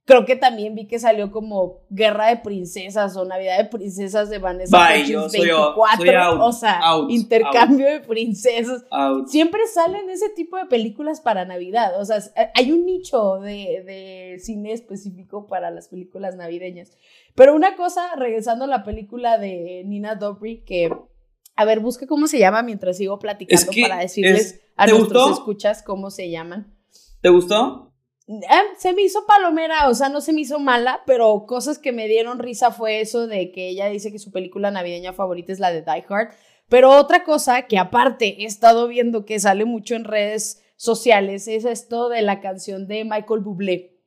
Creo 0.10 0.26
que 0.26 0.36
también 0.36 0.74
vi 0.74 0.88
que 0.88 0.98
salió 0.98 1.32
como 1.32 1.82
Guerra 1.92 2.30
de 2.30 2.38
Princesas 2.38 3.16
o 3.16 3.26
Navidad 3.26 3.60
de 3.60 3.66
Princesas 3.66 4.28
de 4.32 4.40
Vanessa 4.40 4.76
Bye, 4.90 5.06
yo 5.06 5.30
soy 5.30 5.48
out, 5.52 5.76
24. 5.76 5.98
soy 5.98 6.10
out, 6.16 6.40
o 6.42 6.52
sea, 6.52 6.80
out, 6.80 7.12
intercambio 7.12 7.86
de 7.86 8.00
princesas. 8.00 8.84
Out. 8.90 9.28
Siempre 9.28 9.62
salen 9.68 10.10
ese 10.10 10.30
tipo 10.30 10.58
de 10.58 10.66
películas 10.66 11.22
para 11.22 11.46
Navidad. 11.46 12.02
O 12.02 12.06
sea, 12.06 12.18
eh, 12.36 12.50
hay 12.56 12.72
un 12.72 12.88
nicho 12.88 13.36
de, 13.40 13.84
de 13.86 14.40
cine 14.40 14.74
específico 14.74 15.46
para 15.46 15.70
las 15.70 15.90
películas 15.90 16.36
navideñas. 16.36 16.92
Pero 17.36 17.56
una 17.56 17.76
cosa, 17.76 18.16
regresando 18.16 18.66
a 18.66 18.68
la 18.68 18.84
película 18.84 19.38
de 19.38 19.84
Nina 19.86 20.16
Dobry, 20.16 20.64
que, 20.66 20.92
a 21.56 21.66
ver, 21.66 21.82
busca 21.82 22.08
cómo 22.08 22.26
se 22.26 22.40
llama 22.40 22.64
mientras 22.64 22.98
sigo 22.98 23.20
platicando 23.20 23.62
Es 23.62 23.70
que 23.70 23.84
para 23.84 23.98
decirles 24.00 24.42
es- 24.56 24.62
a 24.76 24.86
¿te 24.88 24.94
nuestros 24.94 25.24
gustó? 25.24 25.34
escuchas 25.40 25.84
cómo 25.84 26.10
se 26.10 26.32
llaman. 26.32 26.74
¿Te 27.22 27.30
gustó? 27.30 27.89
Eh, 28.30 28.44
se 28.78 28.94
me 28.94 29.02
hizo 29.02 29.26
palomera, 29.26 29.90
o 29.90 29.94
sea, 29.96 30.08
no 30.10 30.22
se 30.22 30.34
me 30.34 30.42
hizo 30.42 30.60
mala, 30.60 31.02
pero 31.08 31.46
cosas 31.48 31.80
que 31.80 31.92
me 31.92 32.08
dieron 32.08 32.38
risa 32.38 32.70
fue 32.70 33.02
eso 33.02 33.26
de 33.26 33.52
que 33.52 33.70
ella 33.70 33.88
dice 33.90 34.12
que 34.12 34.20
su 34.20 34.32
película 34.32 34.70
navideña 34.70 35.14
favorita 35.14 35.52
es 35.52 35.60
la 35.60 35.72
de 35.72 35.82
Die 35.82 36.06
Hard. 36.08 36.30
Pero 36.68 36.92
otra 36.92 37.24
cosa 37.24 37.64
que 37.64 37.80
aparte 37.80 38.44
he 38.44 38.46
estado 38.46 38.88
viendo 38.88 39.26
que 39.26 39.40
sale 39.40 39.66
mucho 39.66 39.96
en 39.96 40.04
redes 40.04 40.62
sociales 40.76 41.48
es 41.48 41.66
esto 41.66 42.08
de 42.10 42.22
la 42.22 42.40
canción 42.40 42.88
de 42.88 43.04
Michael 43.04 43.42
Bublé, 43.42 43.98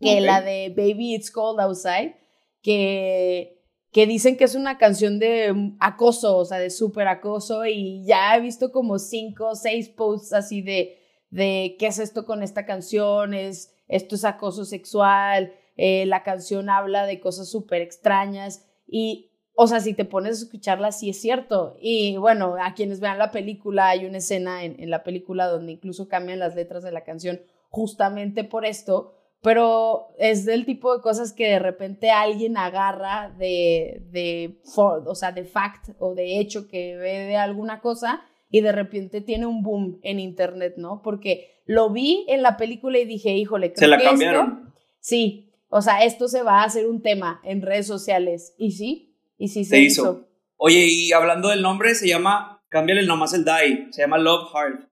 que 0.00 0.16
Ok. 0.16 0.20
la 0.22 0.40
de 0.42 0.74
Baby 0.76 1.14
It's 1.14 1.30
Cold 1.30 1.60
Outside, 1.60 2.16
que, 2.62 3.62
que 3.92 4.06
dicen 4.06 4.36
que 4.36 4.44
es 4.44 4.56
una 4.56 4.78
canción 4.78 5.20
de 5.20 5.74
acoso, 5.78 6.36
o 6.36 6.44
sea, 6.44 6.58
de 6.58 6.70
súper 6.70 7.06
acoso, 7.06 7.64
y 7.64 8.04
ya 8.04 8.34
he 8.34 8.40
visto 8.40 8.72
como 8.72 8.98
cinco 8.98 9.50
o 9.50 9.54
seis 9.54 9.88
posts 9.88 10.32
así 10.32 10.60
de, 10.60 10.98
de 11.30 11.76
qué 11.78 11.86
es 11.86 11.98
esto 11.98 12.26
con 12.26 12.42
esta 12.42 12.66
canción, 12.66 13.34
es, 13.34 13.74
esto 13.88 14.14
es 14.16 14.24
acoso 14.24 14.64
sexual, 14.64 15.52
eh, 15.76 16.04
la 16.06 16.22
canción 16.22 16.68
habla 16.68 17.06
de 17.06 17.20
cosas 17.20 17.48
súper 17.50 17.80
extrañas, 17.82 18.66
y, 18.86 19.30
o 19.54 19.66
sea, 19.66 19.80
si 19.80 19.94
te 19.94 20.04
pones 20.04 20.40
a 20.40 20.44
escucharla, 20.44 20.90
sí 20.92 21.10
es 21.10 21.20
cierto. 21.20 21.76
Y 21.80 22.16
bueno, 22.16 22.56
a 22.60 22.74
quienes 22.74 22.98
vean 23.00 23.18
la 23.18 23.30
película, 23.30 23.88
hay 23.88 24.04
una 24.04 24.18
escena 24.18 24.64
en, 24.64 24.80
en 24.80 24.90
la 24.90 25.04
película 25.04 25.46
donde 25.46 25.72
incluso 25.72 26.08
cambian 26.08 26.38
las 26.40 26.54
letras 26.56 26.82
de 26.82 26.92
la 26.92 27.04
canción 27.04 27.40
justamente 27.68 28.42
por 28.42 28.64
esto, 28.64 29.14
pero 29.42 30.08
es 30.18 30.44
del 30.44 30.66
tipo 30.66 30.94
de 30.94 31.02
cosas 31.02 31.32
que 31.32 31.48
de 31.48 31.58
repente 31.60 32.10
alguien 32.10 32.56
agarra 32.56 33.32
de, 33.38 34.02
de, 34.10 34.60
for- 34.74 35.04
o 35.06 35.14
sea, 35.14 35.32
de 35.32 35.44
fact 35.44 35.90
o 35.98 36.14
de 36.14 36.40
hecho 36.40 36.68
que 36.68 36.96
ve 36.96 37.20
de 37.26 37.36
alguna 37.36 37.80
cosa 37.80 38.22
y 38.50 38.60
de 38.60 38.72
repente 38.72 39.20
tiene 39.20 39.46
un 39.46 39.62
boom 39.62 39.98
en 40.02 40.18
internet, 40.20 40.74
¿no? 40.76 41.00
Porque 41.02 41.62
lo 41.66 41.90
vi 41.90 42.24
en 42.28 42.42
la 42.42 42.56
película 42.56 42.98
y 42.98 43.04
dije, 43.04 43.30
híjole, 43.36 43.72
creo 43.72 43.78
Se 43.80 43.88
la 43.88 43.96
que 43.96 44.02
esto- 44.04 44.10
cambiaron. 44.12 44.74
sí, 44.98 45.52
o 45.68 45.80
sea, 45.82 46.04
esto 46.04 46.26
se 46.28 46.42
va 46.42 46.62
a 46.62 46.64
hacer 46.64 46.86
un 46.88 47.00
tema 47.00 47.40
en 47.44 47.62
redes 47.62 47.86
sociales. 47.86 48.54
Y 48.58 48.72
sí, 48.72 49.16
y 49.38 49.48
sí 49.48 49.64
se, 49.64 49.70
Se 49.76 49.80
hizo. 49.82 50.02
hizo. 50.02 50.28
Oye, 50.56 50.84
y 50.88 51.12
hablando 51.12 51.48
del 51.48 51.62
nombre, 51.62 51.94
se 51.94 52.08
llama, 52.08 52.62
cámbiale 52.68 53.04
nomás 53.06 53.32
el 53.34 53.44
die, 53.44 53.86
se 53.92 54.02
llama 54.02 54.18
Love 54.18 54.50
Hard. 54.54 54.88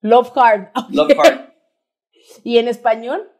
Love 0.00 0.32
Hard. 0.36 0.70
Love 0.90 1.12
Hard. 1.18 1.52
¿Y 2.42 2.58
en 2.58 2.66
español? 2.68 3.30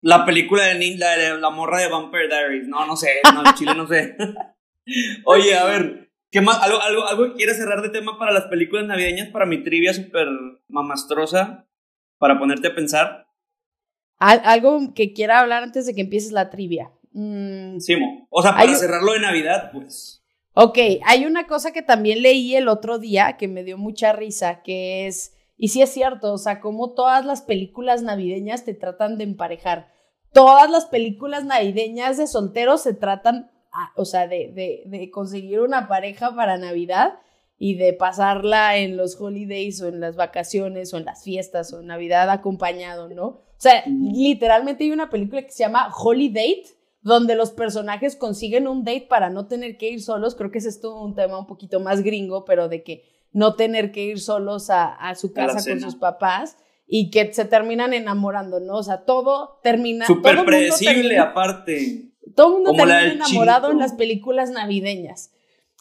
La 0.00 0.24
película 0.24 0.64
de, 0.66 0.74
Nin- 0.78 0.98
la, 0.98 1.16
de 1.16 1.38
la 1.40 1.50
morra 1.50 1.80
de 1.80 1.88
Vampire 1.88 2.28
Diaries. 2.28 2.68
No, 2.68 2.86
no 2.86 2.94
sé, 2.96 3.14
no, 3.34 3.44
en 3.44 3.54
Chile 3.54 3.74
no 3.74 3.86
sé. 3.88 4.16
Oye, 5.24 5.56
a 5.56 5.64
ver, 5.64 6.07
¿qué 6.30 6.40
más? 6.40 6.58
¿Algo, 6.62 6.80
algo, 6.82 7.06
algo 7.06 7.24
que 7.28 7.34
quieras 7.34 7.56
cerrar 7.56 7.82
de 7.82 7.90
tema 7.90 8.18
para 8.18 8.32
las 8.32 8.44
películas 8.46 8.86
navideñas? 8.86 9.28
Para 9.28 9.46
mi 9.46 9.62
trivia 9.62 9.92
súper 9.94 10.28
mamastrosa, 10.68 11.66
para 12.18 12.38
ponerte 12.38 12.68
a 12.68 12.74
pensar. 12.74 13.26
Al- 14.18 14.42
algo 14.44 14.94
que 14.94 15.12
quiera 15.12 15.40
hablar 15.40 15.62
antes 15.62 15.86
de 15.86 15.94
que 15.94 16.00
empieces 16.00 16.32
la 16.32 16.50
trivia. 16.50 16.90
Mm, 17.12 17.78
Simo. 17.78 18.26
O 18.30 18.42
sea, 18.42 18.52
para 18.52 18.64
Hay- 18.70 18.74
cerrarlo 18.76 19.12
de 19.12 19.20
Navidad, 19.20 19.70
pues. 19.72 20.22
Ok, 20.54 20.78
hay 21.06 21.24
una 21.24 21.46
cosa 21.46 21.72
que 21.72 21.82
también 21.82 22.22
leí 22.22 22.56
el 22.56 22.66
otro 22.68 22.98
día 22.98 23.36
que 23.36 23.46
me 23.46 23.62
dio 23.62 23.78
mucha 23.78 24.12
risa, 24.12 24.62
que 24.62 25.06
es, 25.06 25.34
y 25.56 25.68
sí 25.68 25.82
es 25.82 25.90
cierto, 25.90 26.32
o 26.32 26.38
sea, 26.38 26.58
como 26.60 26.94
todas 26.94 27.24
las 27.24 27.42
películas 27.42 28.02
navideñas 28.02 28.64
te 28.64 28.74
tratan 28.74 29.18
de 29.18 29.24
emparejar. 29.24 29.92
Todas 30.32 30.68
las 30.68 30.86
películas 30.86 31.44
navideñas 31.44 32.16
de 32.16 32.26
solteros 32.26 32.82
se 32.82 32.92
tratan, 32.92 33.50
o 33.96 34.04
sea, 34.04 34.26
de, 34.28 34.50
de, 34.52 34.82
de 34.86 35.10
conseguir 35.10 35.60
una 35.60 35.88
pareja 35.88 36.34
para 36.34 36.56
Navidad 36.58 37.14
y 37.58 37.74
de 37.74 37.92
pasarla 37.92 38.76
en 38.76 38.96
los 38.96 39.20
holidays 39.20 39.80
o 39.82 39.88
en 39.88 40.00
las 40.00 40.14
vacaciones 40.16 40.94
o 40.94 40.96
en 40.96 41.04
las 41.04 41.24
fiestas 41.24 41.72
o 41.72 41.80
en 41.80 41.86
Navidad 41.88 42.30
acompañado, 42.30 43.08
¿no? 43.08 43.26
O 43.26 43.60
sea, 43.60 43.82
literalmente 43.86 44.84
hay 44.84 44.92
una 44.92 45.10
película 45.10 45.42
que 45.42 45.50
se 45.50 45.64
llama 45.64 45.92
Holiday, 45.96 46.62
donde 47.00 47.34
los 47.34 47.50
personajes 47.50 48.14
consiguen 48.16 48.68
un 48.68 48.84
date 48.84 49.06
para 49.08 49.30
no 49.30 49.46
tener 49.48 49.76
que 49.76 49.88
ir 49.90 50.00
solos. 50.02 50.34
Creo 50.36 50.50
que 50.50 50.58
ese 50.58 50.68
es 50.68 50.80
todo 50.80 51.02
un 51.02 51.14
tema 51.14 51.38
un 51.38 51.46
poquito 51.46 51.80
más 51.80 52.02
gringo, 52.02 52.44
pero 52.44 52.68
de 52.68 52.82
que 52.84 53.02
no 53.32 53.54
tener 53.56 53.90
que 53.92 54.04
ir 54.04 54.20
solos 54.20 54.70
a, 54.70 54.94
a 54.94 55.14
su 55.16 55.28
A 55.28 55.32
casa 55.34 55.58
con 55.68 55.80
sus 55.80 55.96
papás 55.96 56.56
y 56.86 57.10
que 57.10 57.32
se 57.32 57.44
terminan 57.44 57.92
enamorando, 57.92 58.60
¿no? 58.60 58.76
O 58.76 58.82
sea, 58.82 59.04
todo 59.04 59.58
termina. 59.62 60.06
Súper 60.06 60.44
predecible, 60.44 60.94
termina- 61.16 61.22
aparte. 61.24 62.07
Todo 62.34 62.48
el 62.48 62.52
mundo 62.54 62.70
Como 62.70 62.86
termina 62.86 63.12
enamorado 63.26 63.70
en 63.70 63.78
las 63.78 63.92
películas 63.94 64.50
navideñas. 64.50 65.32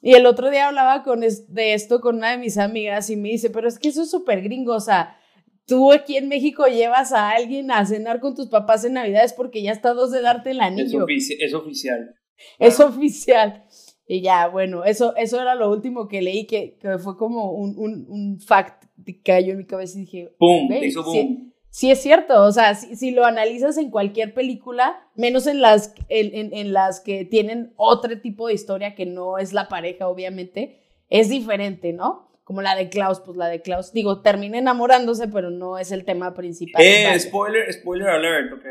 Y 0.02 0.14
el 0.14 0.26
otro 0.26 0.50
día 0.52 0.68
hablaba 0.68 1.04
con 1.04 1.24
es- 1.24 1.52
de 1.54 1.74
esto 1.74 2.02
con 2.02 2.18
una 2.18 2.32
de 2.32 2.38
mis 2.38 2.58
amigas 2.58 3.10
y 3.10 3.16
me 3.16 3.30
dice, 3.30 3.50
pero 3.50 3.68
es 3.68 3.80
que 3.80 3.90
eso 3.90 4.04
es 4.04 4.12
súper 4.12 4.42
gringo, 4.44 4.74
o 4.76 4.80
sea, 4.80 5.18
tú 5.66 5.92
aquí 5.92 6.18
en 6.18 6.28
México 6.30 6.66
llevas 6.68 7.12
a 7.14 7.32
alguien 7.32 7.72
a 7.72 7.86
cenar 7.86 8.20
con 8.20 8.36
tus 8.36 8.48
papás 8.48 8.86
en 8.86 8.94
Navidades 8.94 9.34
porque 9.34 9.62
ya 9.64 9.72
está 9.72 9.94
dos 9.94 10.12
de 10.12 10.22
darte 10.22 10.52
el 10.52 10.58
Es, 10.58 10.64
anillo. 10.64 11.06
ofici- 11.06 11.36
es 11.40 11.54
oficial. 11.54 12.16
Es 12.60 12.80
oficial. 12.80 13.64
Y 14.08 14.22
ya, 14.22 14.48
bueno, 14.48 14.86
eso, 14.86 15.16
eso 15.18 15.42
era 15.42 15.56
lo 15.56 15.70
último 15.70 16.08
que 16.08 16.22
leí, 16.22 16.46
que, 16.46 16.78
que 16.80 16.98
fue 17.00 17.18
como 17.18 17.52
un, 17.52 17.74
un, 17.78 18.06
un 18.08 18.40
fact 18.40 18.86
que 19.06 19.22
cayó 19.22 19.52
en 19.54 19.58
mi 19.58 19.66
cabeza 19.66 19.98
y 19.98 20.02
dije, 20.02 20.30
¡Pum! 20.38 20.70
Te 20.70 20.86
hizo 20.86 21.04
boom. 21.04 21.54
Sí 21.78 21.92
es 21.92 22.02
cierto, 22.02 22.44
o 22.44 22.52
sea, 22.52 22.74
si, 22.74 22.96
si 22.96 23.12
lo 23.12 23.24
analizas 23.24 23.78
en 23.78 23.92
cualquier 23.92 24.34
película, 24.34 25.00
menos 25.16 25.46
en 25.46 25.62
las, 25.62 25.94
en, 26.10 26.34
en- 26.34 26.54
en 26.56 26.74
las 26.74 27.02
que 27.02 27.24
tienen 27.24 27.72
otro 27.76 28.20
tipo 28.20 28.48
de 28.48 28.56
historia 28.56 28.96
que 28.96 29.06
no 29.06 29.38
es 29.38 29.54
la 29.54 29.68
pareja, 29.68 30.08
obviamente, 30.08 30.82
es 31.10 31.30
diferente, 31.30 31.94
¿no? 31.94 32.32
Como 32.44 32.64
la 32.64 32.76
de 32.76 32.90
Klaus, 32.90 33.20
pues 33.20 33.38
la 33.38 33.48
de 33.48 33.62
Klaus, 33.62 33.92
digo, 33.94 34.22
termina 34.24 34.58
enamorándose, 34.58 35.28
pero 35.28 35.52
no 35.52 35.78
es 35.78 35.92
el 35.92 36.04
tema 36.04 36.34
principal. 36.34 36.82
Eh, 36.84 37.20
spoiler, 37.20 37.72
spoiler 37.72 38.08
alert, 38.10 38.54
ok. 38.54 38.66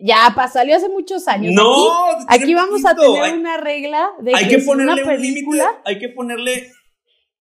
Ya, 0.00 0.32
pa, 0.34 0.48
salió 0.48 0.76
hace 0.76 0.88
muchos 0.90 1.26
años. 1.28 1.52
No, 1.54 2.08
Aquí, 2.28 2.42
aquí 2.44 2.54
vamos 2.54 2.84
a 2.84 2.94
tener 2.94 3.22
Hay- 3.22 3.32
una 3.38 3.56
regla 3.56 4.10
de 4.20 4.34
Hay 4.34 4.48
que, 4.48 4.56
que 4.58 4.62
ponerle 4.64 4.92
una 4.92 5.02
un 5.02 5.08
película, 5.08 5.66
hay 5.84 5.98
que 5.98 6.08
ponerle 6.10 6.70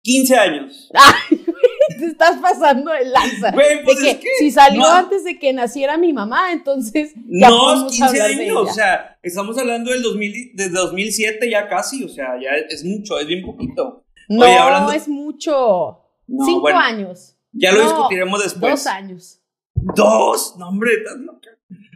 15 0.03 0.35
años. 0.37 0.89
Ay, 1.29 1.42
te 1.99 2.05
estás 2.05 2.37
pasando 2.41 2.91
de 2.91 3.05
lanza. 3.05 3.51
Güey, 3.51 3.83
pues 3.83 3.99
de 4.01 4.09
es 4.11 4.15
que 4.17 4.21
que 4.21 4.29
si 4.39 4.51
salió 4.51 4.81
no- 4.81 4.87
antes 4.91 5.23
de 5.23 5.37
que 5.39 5.53
naciera 5.53 5.97
mi 5.97 6.13
mamá, 6.13 6.51
entonces 6.51 7.13
ya 7.27 7.49
No, 7.49 7.57
podemos 7.59 7.91
15 7.91 8.03
hablar 8.05 8.27
de 8.35 8.43
años, 8.43 8.57
o 8.57 8.73
sea, 8.73 9.17
estamos 9.21 9.57
hablando 9.57 9.91
del 9.91 10.01
2000, 10.01 10.51
desde 10.55 10.71
2007 10.71 11.49
ya 11.49 11.67
casi, 11.67 12.03
o 12.03 12.09
sea, 12.09 12.39
ya 12.41 12.51
es 12.69 12.83
mucho, 12.83 13.19
es 13.19 13.27
bien 13.27 13.43
poquito. 13.45 14.03
no, 14.29 14.43
oye, 14.45 14.57
hablando- 14.57 14.91
es 14.91 15.07
mucho. 15.07 15.99
No, 16.27 16.45
Cinco 16.45 16.61
bueno, 16.61 16.79
años. 16.79 17.35
Ya 17.51 17.71
lo 17.71 17.79
No, 17.79 17.83
discutiremos 17.85 18.41
después. 18.43 18.71
Dos 18.71 18.87
años. 18.87 19.39
Dos, 19.75 20.55
no 20.57 20.69
hombre, 20.69 20.91
estás 20.93 21.17
loca. 21.17 21.49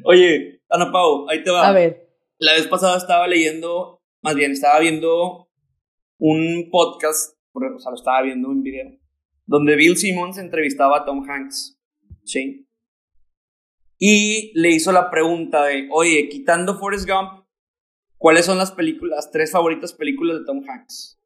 Oye, 0.04 0.62
Ana 0.70 0.92
Pau, 0.92 1.30
ahí 1.30 1.44
te 1.44 1.50
va. 1.52 1.68
A 1.68 1.72
ver. 1.72 2.10
La 2.40 2.54
vez 2.54 2.68
pasada 2.68 2.98
estaba 2.98 3.26
leyendo, 3.28 4.02
más 4.22 4.36
bien, 4.36 4.52
estaba 4.52 4.80
viendo 4.80 5.50
un 6.20 6.70
podcast, 6.72 7.36
o 7.54 7.80
sea, 7.80 7.92
lo 7.92 7.98
estaba 7.98 8.22
viendo 8.22 8.52
en 8.52 8.62
video, 8.62 8.92
donde 9.48 9.76
Bill 9.76 9.98
Simmons 9.98 10.38
entrevistaba 10.38 10.98
a 10.98 11.06
Tom 11.06 11.28
Hanks, 11.28 11.80
¿sí? 12.24 12.68
Y 13.98 14.52
le 14.60 14.70
hizo 14.70 14.92
la 14.92 15.10
pregunta 15.10 15.66
de, 15.66 15.90
oye, 15.92 16.30
quitando 16.30 16.78
Forrest 16.78 17.10
Gump, 17.10 17.46
¿cuáles 18.18 18.46
son 18.46 18.58
las 18.60 18.72
películas, 18.72 19.16
las 19.16 19.32
tres 19.32 19.52
favoritas 19.52 19.94
películas 19.94 20.38
de 20.38 20.46
Tom 20.46 20.62
Hanks? 20.68 21.20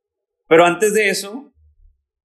Pero 0.48 0.66
antes 0.66 0.94
de 0.94 1.10
eso, 1.10 1.52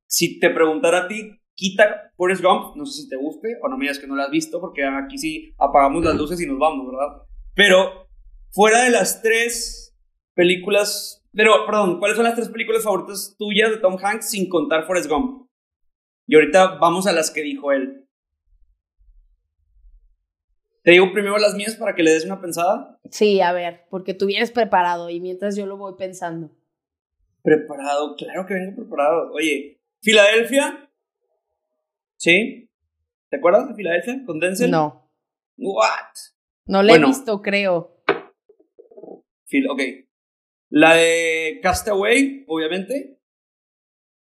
si 0.06 0.40
te 0.40 0.50
preguntara 0.50 1.06
a 1.06 1.08
ti, 1.08 1.40
quita 1.56 2.12
Forrest 2.18 2.44
Gump, 2.44 2.76
no 2.76 2.86
sé 2.86 3.04
si 3.04 3.10
te 3.10 3.16
guste 3.16 3.58
o 3.64 3.70
no 3.70 3.78
me 3.78 3.86
digas 3.86 3.98
que 3.98 4.08
no 4.08 4.16
la 4.16 4.26
has 4.26 4.32
visto, 4.32 4.60
porque 4.60 4.84
aquí 4.84 5.18
sí 5.18 5.54
apagamos 5.58 6.04
las 6.04 6.16
luces 6.16 6.40
y 6.42 6.46
nos 6.46 6.60
vamos, 6.60 6.86
¿verdad? 6.92 7.24
Pero 7.56 8.10
fuera 8.52 8.84
de 8.84 8.92
las 8.92 9.22
tres 9.22 9.96
películas, 10.34 11.26
pero 11.34 11.66
perdón, 11.66 12.00
¿cuáles 12.00 12.18
son 12.18 12.26
las 12.26 12.36
tres 12.36 12.50
películas 12.50 12.84
favoritas 12.84 13.36
tuyas 13.40 13.72
de 13.72 13.78
Tom 13.78 13.98
Hanks 14.02 14.30
sin 14.30 14.50
contar 14.50 14.86
Forrest 14.86 15.10
Gump? 15.10 15.45
Y 16.28 16.36
ahorita 16.36 16.76
vamos 16.80 17.08
a 17.08 17.12
las 17.12 17.32
que 17.32 17.42
dijo 17.42 17.72
él. 17.72 18.08
Te 20.84 20.92
digo 20.92 21.12
primero 21.14 21.38
las 21.38 21.56
mías 21.56 21.76
para 21.76 21.96
que 21.96 22.04
le 22.04 22.12
des 22.12 22.26
una 22.26 22.40
pensada. 22.40 23.00
Sí, 23.10 23.42
a 23.42 23.52
ver, 23.54 23.86
porque 23.90 24.14
tú 24.14 24.28
vienes 24.28 24.52
preparado 24.52 25.10
y 25.10 25.20
mientras 25.20 25.56
yo 25.56 25.66
lo 25.66 25.78
voy 25.78 25.96
pensando. 25.98 26.52
Preparado, 27.42 28.16
claro 28.16 28.46
que 28.46 28.54
vengo 28.54 28.76
preparado. 28.76 29.32
Oye, 29.34 29.82
Filadelfia. 30.02 30.90
¿Sí? 32.18 32.70
¿Te 33.30 33.38
acuerdas 33.38 33.68
de 33.68 33.76
Filadelfia 33.76 34.24
con 34.26 34.40
Denzel? 34.40 34.70
No. 34.72 35.12
What? 35.58 35.90
No 36.66 36.84
la 36.84 36.94
Bueno. 36.94 37.08
he 37.08 37.10
visto, 37.10 37.42
creo. 37.42 38.02
Ok. 39.70 39.82
La 40.70 40.96
de 40.96 41.60
Castaway, 41.64 42.44
obviamente. 42.48 43.20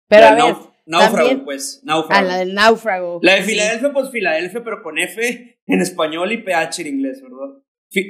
Pero 0.08 0.26
a 0.28 0.36
ver, 0.36 0.56
Náufrago, 0.86 1.28
también- 1.30 1.46
pues. 1.46 1.82
a 1.84 1.86
Náufrago. 1.86 2.28
la 2.28 2.38
del 2.38 2.54
náufrago. 2.54 3.20
La 3.24 3.34
de 3.36 3.42
Sí. 3.44 3.50
Filadelfia, 3.52 3.94
pues 3.94 4.10
Filadelfia, 4.12 4.64
pero 4.64 4.84
con 4.84 4.98
F 5.00 5.60
en 5.66 5.82
español 5.82 6.32
y 6.32 6.38
PH 6.44 6.82
en 6.82 6.88
inglés, 6.88 7.22
¿verdad? 7.22 7.62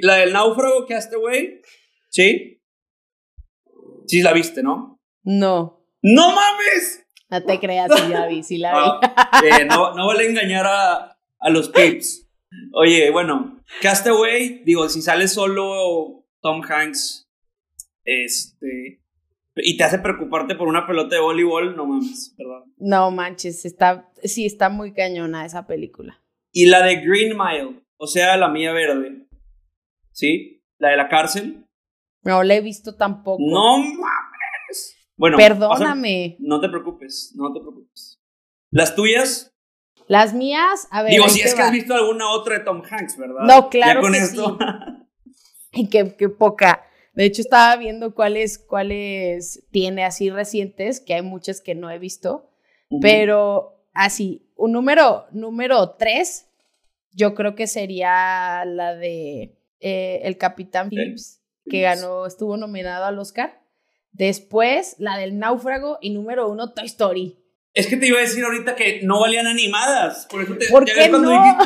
La 0.02 0.14
del 0.16 0.32
náufrago, 0.32 0.86
Castaway, 0.86 1.60
¿sí? 2.10 2.60
Sí 4.06 4.22
la 4.22 4.32
viste, 4.32 4.62
¿no? 4.62 5.00
No, 5.24 5.84
¡No 6.02 6.28
mames! 6.32 7.02
no 7.28 7.42
te 7.42 7.58
creas, 7.58 7.90
sí 7.96 8.08
la 8.08 8.26
vi, 8.28 8.42
sí 8.44 8.58
la 8.58 8.72
vi. 8.72 9.06
Ah, 9.16 9.40
eh, 9.44 9.64
no, 9.64 9.94
no 9.94 10.06
vale 10.06 10.28
engañar 10.28 10.66
a, 10.66 11.18
a 11.40 11.50
los 11.50 11.68
pips. 11.70 12.28
Oye, 12.74 13.10
bueno, 13.10 13.60
Castaway, 13.82 14.62
digo, 14.64 14.88
si 14.88 15.02
sale 15.02 15.26
solo 15.28 16.24
Tom 16.40 16.62
Hanks, 16.62 17.28
este, 18.04 19.02
y 19.56 19.76
te 19.76 19.84
hace 19.84 19.98
preocuparte 19.98 20.54
por 20.54 20.68
una 20.68 20.86
pelota 20.86 21.16
de 21.16 21.20
voleibol, 21.22 21.76
no 21.76 21.86
mames, 21.86 22.34
¿verdad? 22.36 22.64
No 22.76 23.10
manches, 23.10 23.64
está, 23.64 24.10
sí, 24.22 24.44
está 24.46 24.68
muy 24.68 24.92
cañona 24.92 25.44
esa 25.46 25.66
película. 25.66 26.22
Y 26.52 26.66
la 26.66 26.82
de 26.84 26.96
Green 26.96 27.36
Mile, 27.36 27.82
o 27.96 28.06
sea, 28.06 28.36
la 28.36 28.48
mía 28.48 28.72
verde, 28.72 29.26
¿sí? 30.12 30.62
La 30.78 30.90
de 30.90 30.96
la 30.96 31.08
cárcel. 31.08 31.66
No 32.22 32.42
la 32.42 32.54
he 32.56 32.60
visto 32.60 32.96
tampoco. 32.96 33.42
No 33.42 33.78
mames. 33.78 34.96
Bueno, 35.16 35.36
pasa- 35.38 35.48
Perdóname. 35.48 36.36
no 36.40 36.60
te 36.60 36.68
preocupes, 36.68 37.32
no 37.36 37.52
te 37.52 37.60
preocupes. 37.60 38.20
Las 38.70 38.94
tuyas, 38.94 39.54
Las 40.08 40.34
mías, 40.34 40.86
a 40.90 41.02
ver. 41.02 41.12
digo, 41.12 41.28
si 41.28 41.40
es 41.40 41.54
que 41.54 41.62
has 41.62 41.72
visto 41.72 41.94
alguna 41.94 42.30
otra 42.30 42.58
de 42.58 42.64
Tom 42.64 42.82
Hanks, 42.88 43.16
¿verdad? 43.16 43.40
No, 43.44 43.70
claro 43.70 44.00
Ya 44.00 44.02
con 44.02 44.12
que 44.12 44.18
esto. 44.18 44.58
Y 45.72 45.88
qué, 45.90 46.14
qué 46.16 46.28
poca. 46.30 46.82
De 47.16 47.24
hecho, 47.24 47.40
estaba 47.40 47.74
viendo 47.76 48.14
cuáles, 48.14 48.58
cuáles 48.58 49.64
tiene 49.70 50.04
así 50.04 50.28
recientes, 50.28 51.00
que 51.00 51.14
hay 51.14 51.22
muchas 51.22 51.62
que 51.62 51.74
no 51.74 51.90
he 51.90 51.98
visto. 51.98 52.52
Pero 53.00 53.82
así, 53.94 54.46
un 54.54 54.72
número, 54.72 55.24
número 55.32 55.96
tres, 55.98 56.46
yo 57.12 57.34
creo 57.34 57.54
que 57.54 57.66
sería 57.66 58.66
la 58.66 58.94
de 58.94 59.56
eh, 59.80 60.20
el 60.24 60.36
Capitán 60.36 60.90
Phillips, 60.90 61.40
que 61.70 61.80
ganó, 61.80 62.26
estuvo 62.26 62.58
nominado 62.58 63.06
al 63.06 63.18
Oscar. 63.18 63.62
Después, 64.12 64.96
la 64.98 65.16
del 65.16 65.38
náufrago 65.38 65.96
y 66.02 66.10
número 66.10 66.46
uno, 66.50 66.74
Toy 66.74 66.84
Story. 66.84 67.38
Es 67.72 67.86
que 67.86 67.96
te 67.96 68.08
iba 68.08 68.18
a 68.18 68.22
decir 68.22 68.44
ahorita 68.44 68.76
que 68.76 69.00
no 69.02 69.20
valían 69.20 69.46
animadas. 69.46 70.26
Por, 70.30 70.42
eso 70.42 70.54
te, 70.58 70.66
¿Por 70.66 70.84
qué 70.84 71.08
no? 71.08 71.58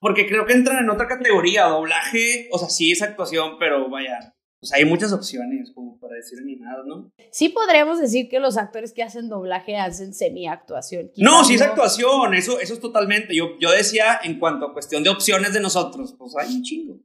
porque 0.00 0.26
creo 0.26 0.44
que 0.44 0.54
entran 0.54 0.82
en 0.82 0.90
otra 0.90 1.06
categoría, 1.06 1.66
doblaje. 1.66 2.48
O 2.50 2.58
sea, 2.58 2.68
sí 2.68 2.90
es 2.90 3.00
actuación, 3.00 3.58
pero 3.60 3.88
vaya. 3.88 4.34
Pues 4.60 4.72
hay 4.72 4.84
muchas 4.84 5.12
opciones 5.12 5.70
como 5.72 5.98
para 6.00 6.16
decir 6.16 6.38
animadas, 6.40 6.84
¿no? 6.84 7.12
Sí 7.30 7.48
podríamos 7.48 8.00
decir 8.00 8.28
que 8.28 8.40
los 8.40 8.56
actores 8.56 8.92
que 8.92 9.04
hacen 9.04 9.28
doblaje 9.28 9.76
hacen 9.76 10.12
semi-actuación. 10.12 11.12
No, 11.16 11.44
sí 11.44 11.54
es 11.54 11.62
actuación, 11.62 12.34
eso, 12.34 12.58
eso 12.58 12.74
es 12.74 12.80
totalmente. 12.80 13.36
Yo, 13.36 13.56
yo 13.60 13.70
decía 13.70 14.18
en 14.22 14.40
cuanto 14.40 14.66
a 14.66 14.72
cuestión 14.72 15.04
de 15.04 15.10
opciones 15.10 15.52
de 15.52 15.60
nosotros, 15.60 16.14
pues 16.18 16.34
hay 16.36 16.56
un 16.56 16.62
chingo. 16.62 17.00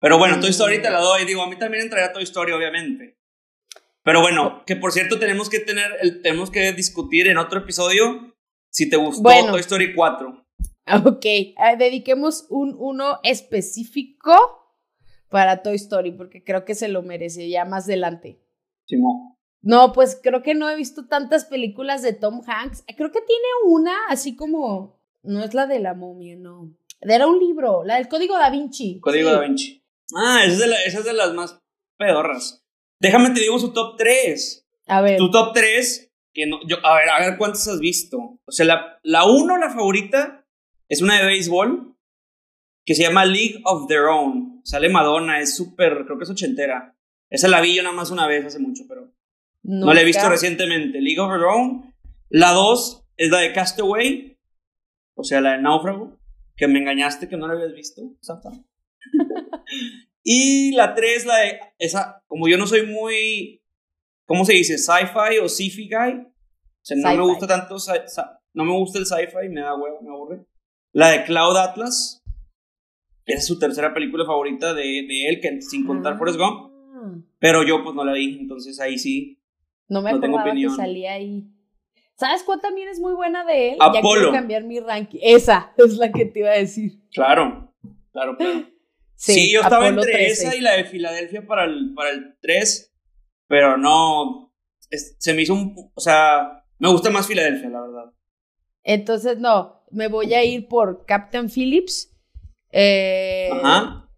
Pero 0.00 0.16
bueno, 0.16 0.40
Toy 0.40 0.50
Story 0.50 0.80
te 0.80 0.90
la 0.90 1.00
doy. 1.00 1.26
Digo, 1.26 1.42
a 1.42 1.48
mí 1.48 1.58
también 1.58 1.82
entraría 1.82 2.12
Toy 2.12 2.22
Story, 2.22 2.52
obviamente. 2.52 3.18
Pero 4.02 4.22
bueno, 4.22 4.62
que 4.64 4.76
por 4.76 4.92
cierto 4.92 5.18
tenemos 5.18 5.50
que 5.50 5.58
tener, 5.58 5.90
el, 6.00 6.22
tenemos 6.22 6.50
que 6.50 6.72
discutir 6.72 7.28
en 7.28 7.36
otro 7.36 7.60
episodio 7.60 8.34
si 8.70 8.88
te 8.88 8.96
gustó 8.96 9.22
Bueno. 9.22 9.50
Toy 9.50 9.60
Story 9.60 9.94
4. 9.94 10.46
Ok, 11.04 11.24
eh, 11.26 11.54
dediquemos 11.78 12.46
un 12.48 12.74
uno 12.78 13.18
específico 13.22 14.57
para 15.30 15.62
Toy 15.62 15.76
Story, 15.76 16.12
porque 16.12 16.42
creo 16.42 16.64
que 16.64 16.74
se 16.74 16.88
lo 16.88 17.02
merece 17.02 17.48
ya 17.48 17.64
más 17.64 17.84
adelante. 17.84 18.40
Simón. 18.86 19.34
No, 19.60 19.92
pues 19.92 20.18
creo 20.22 20.42
que 20.42 20.54
no 20.54 20.70
he 20.70 20.76
visto 20.76 21.06
tantas 21.08 21.44
películas 21.44 22.00
de 22.02 22.12
Tom 22.12 22.42
Hanks. 22.46 22.84
Creo 22.96 23.10
que 23.10 23.20
tiene 23.20 23.42
una 23.66 23.94
así 24.08 24.36
como. 24.36 24.98
No 25.22 25.42
es 25.42 25.52
la 25.52 25.66
de 25.66 25.80
la 25.80 25.94
momia, 25.94 26.36
no. 26.36 26.72
Era 27.00 27.26
un 27.26 27.38
libro, 27.38 27.84
la 27.84 27.96
del 27.96 28.08
Código 28.08 28.38
Da 28.38 28.50
Vinci. 28.50 29.00
Código 29.00 29.28
Sí. 29.28 29.34
Da 29.34 29.40
Vinci. 29.40 29.84
Ah, 30.16 30.42
esa 30.44 30.52
es, 30.52 30.58
de 30.60 30.66
la- 30.68 30.82
esa 30.82 30.98
es 31.00 31.04
de 31.04 31.12
las 31.12 31.34
más 31.34 31.60
pedorras. 31.98 32.64
Déjame 33.00 33.30
te 33.30 33.40
digo 33.40 33.58
su 33.58 33.72
top 33.72 33.96
3. 33.98 34.66
A 34.86 35.00
ver, 35.02 35.18
Tu 35.18 35.30
top 35.30 35.52
3, 35.52 36.10
que 36.32 36.46
no, 36.46 36.58
yo, 36.66 36.76
a 36.84 36.94
ver, 36.96 37.10
a 37.10 37.18
ver 37.28 37.36
cuántas 37.38 37.66
has 37.68 37.78
visto. 37.80 38.16
O 38.46 38.52
sea, 38.52 38.64
la, 38.64 38.98
la 39.02 39.26
uno, 39.26 39.58
la 39.58 39.70
favorita, 39.70 40.46
es 40.88 41.02
una 41.02 41.18
de 41.20 41.26
béisbol 41.26 41.96
que 42.88 42.94
se 42.94 43.02
llama 43.02 43.26
League 43.26 43.60
of 43.64 43.86
Their 43.86 44.04
Own. 44.04 44.62
Sale 44.64 44.88
Madonna, 44.88 45.40
es 45.40 45.54
súper, 45.54 46.06
creo 46.06 46.16
que 46.16 46.24
es 46.24 46.30
ochentera. 46.30 46.96
Esa 47.28 47.46
la 47.46 47.60
vi 47.60 47.74
yo 47.74 47.82
nada 47.82 47.94
más 47.94 48.10
una 48.10 48.26
vez 48.26 48.46
hace 48.46 48.58
mucho, 48.58 48.84
pero 48.88 49.12
no 49.62 49.92
la 49.92 50.00
he 50.00 50.06
visto 50.06 50.26
recientemente. 50.26 50.98
League 50.98 51.20
of 51.20 51.30
Their 51.30 51.44
Own. 51.44 51.94
La 52.30 52.52
2 52.52 53.10
es 53.18 53.30
la 53.30 53.40
de 53.40 53.52
Castaway, 53.52 54.38
o 55.14 55.22
sea, 55.22 55.42
la 55.42 55.52
de 55.52 55.58
Náufrago, 55.58 56.18
que 56.56 56.66
me 56.66 56.78
engañaste 56.78 57.28
que 57.28 57.36
no 57.36 57.46
la 57.46 57.52
habías 57.52 57.74
visto. 57.74 58.00
Y 60.24 60.72
la 60.72 60.94
3, 60.94 61.26
la 61.26 61.36
de 61.36 61.60
esa, 61.78 62.24
como 62.26 62.48
yo 62.48 62.56
no 62.56 62.66
soy 62.66 62.86
muy, 62.86 63.62
¿cómo 64.26 64.46
se 64.46 64.54
dice? 64.54 64.78
Sci-fi 64.78 65.40
o 65.42 65.48
sci-fi 65.48 65.90
guy. 65.90 66.22
O 66.22 66.32
sea, 66.80 66.96
no 66.96 67.16
me 67.16 67.22
gusta 67.22 67.46
tanto, 67.46 67.76
no 68.54 68.64
me 68.64 68.72
gusta 68.72 68.98
el 68.98 69.04
sci-fi, 69.04 69.50
me 69.50 69.60
da 69.60 69.74
huevo, 69.74 70.00
me 70.00 70.08
aburre. 70.08 70.46
La 70.92 71.10
de 71.10 71.24
Cloud 71.24 71.56
Atlas, 71.56 72.17
esa 73.28 73.38
es 73.38 73.46
su 73.46 73.58
tercera 73.58 73.94
película 73.94 74.24
favorita 74.26 74.74
de, 74.74 74.82
de 74.82 75.28
él, 75.28 75.40
que 75.40 75.62
sin 75.62 75.86
contar 75.86 76.14
Ah. 76.14 76.18
Forrest 76.18 76.38
Gump. 76.38 76.72
Pero 77.38 77.62
yo 77.62 77.82
pues 77.84 77.94
no 77.94 78.04
la 78.04 78.12
vi, 78.12 78.38
entonces 78.40 78.80
ahí 78.80 78.98
sí. 78.98 79.40
No 79.88 80.02
me 80.02 80.10
No 80.12 80.20
tengo 80.20 80.36
acordaba 80.38 80.44
que 80.44 80.50
opinión. 80.66 80.76
salía 80.76 81.12
ahí. 81.12 81.44
¿Sabes 82.16 82.42
cuál 82.42 82.60
también 82.60 82.88
es 82.88 82.98
muy 82.98 83.12
buena 83.14 83.44
de 83.44 83.70
él? 83.70 83.76
Ya 83.80 83.86
Apolo. 84.00 84.20
quiero 84.20 84.32
cambiar 84.32 84.64
mi 84.64 84.80
ranking. 84.80 85.20
Esa 85.22 85.72
es 85.78 85.96
la 85.96 86.10
que 86.10 86.24
te 86.24 86.40
iba 86.40 86.50
a 86.50 86.58
decir. 86.58 87.00
Claro, 87.12 87.72
claro, 88.12 88.36
claro. 88.36 88.64
Sí, 89.20 89.32
Sí, 89.34 89.52
yo 89.52 89.62
estaba 89.62 89.86
Apolo 89.86 90.02
entre 90.02 90.12
13. 90.16 90.32
esa 90.46 90.54
y 90.56 90.60
la 90.60 90.72
de 90.74 90.84
Filadelfia 90.84 91.44
para 91.44 91.64
el, 91.64 91.92
para 91.94 92.10
el 92.10 92.36
3, 92.40 92.94
pero 93.48 93.76
no, 93.76 94.52
es- 94.90 95.16
se 95.18 95.34
me 95.34 95.42
hizo 95.42 95.54
un, 95.54 95.74
o 95.94 96.00
sea, 96.00 96.64
me 96.78 96.88
gusta 96.88 97.10
más 97.10 97.26
Filadelfia, 97.26 97.68
la 97.68 97.80
verdad. 97.80 98.12
Entonces, 98.84 99.38
no, 99.38 99.82
me 99.90 100.06
voy 100.08 100.34
a 100.34 100.44
ir 100.44 100.68
por 100.68 101.04
Captain 101.04 101.48
Phillips. 101.50 102.16
Eh, 102.72 103.48
Ajá. 103.52 104.08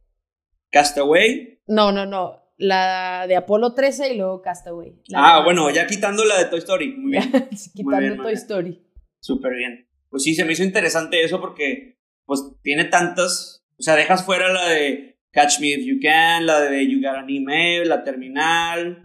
Castaway. 0.70 1.60
No, 1.66 1.92
no, 1.92 2.06
no. 2.06 2.38
La 2.56 3.26
de 3.26 3.36
Apolo 3.36 3.74
13 3.74 4.12
y 4.12 4.16
luego 4.18 4.42
Castaway. 4.42 5.00
Ah, 5.14 5.38
de- 5.38 5.44
bueno, 5.44 5.70
ya 5.70 5.86
quitando 5.86 6.24
la 6.24 6.38
de 6.38 6.44
Toy 6.46 6.58
Story. 6.58 6.94
Muy 6.96 7.12
bien. 7.12 7.30
Quitando 7.74 7.98
bien, 7.98 8.16
Toy. 8.18 8.32
Story. 8.34 8.86
Súper 9.20 9.54
bien. 9.54 9.88
Pues 10.10 10.22
sí, 10.24 10.34
se 10.34 10.44
me 10.44 10.52
hizo 10.52 10.64
interesante 10.64 11.22
eso 11.22 11.40
porque, 11.40 11.98
pues, 12.26 12.42
tiene 12.62 12.84
tantas, 12.84 13.64
o 13.78 13.82
sea, 13.82 13.94
dejas 13.94 14.24
fuera 14.26 14.52
la 14.52 14.68
de 14.68 15.18
Catch 15.32 15.60
Me 15.60 15.68
If 15.68 15.86
You 15.86 16.00
Can, 16.02 16.46
la 16.46 16.60
de 16.62 16.86
You 16.90 17.00
Got 17.00 17.16
an 17.18 17.30
Email, 17.30 17.88
la 17.88 18.02
Terminal, 18.02 19.04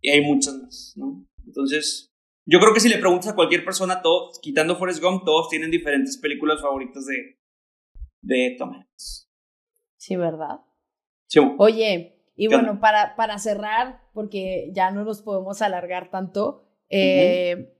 y 0.00 0.10
hay 0.10 0.20
muchas 0.20 0.54
más, 0.54 0.92
¿no? 0.96 1.26
Entonces, 1.44 2.12
yo 2.46 2.60
creo 2.60 2.72
que 2.72 2.80
si 2.80 2.88
le 2.88 2.98
preguntas 2.98 3.28
a 3.28 3.34
cualquier 3.34 3.64
persona, 3.64 4.00
todos, 4.00 4.38
quitando 4.40 4.76
Forrest 4.76 5.02
Gump, 5.02 5.24
todos 5.24 5.48
tienen 5.48 5.70
diferentes 5.72 6.16
películas 6.18 6.60
favoritas 6.62 7.04
de, 7.06 7.37
de 8.20 8.56
Tom 8.58 8.72
Hanks. 8.72 9.30
Sí, 9.96 10.16
¿verdad? 10.16 10.60
Sí, 11.26 11.40
Oye, 11.58 12.18
y 12.36 12.46
bueno, 12.48 12.80
para, 12.80 13.16
para 13.16 13.38
cerrar, 13.38 14.00
porque 14.12 14.70
ya 14.72 14.90
no 14.90 15.04
nos 15.04 15.22
podemos 15.22 15.60
alargar 15.60 16.10
tanto, 16.10 16.64
eh, 16.88 17.74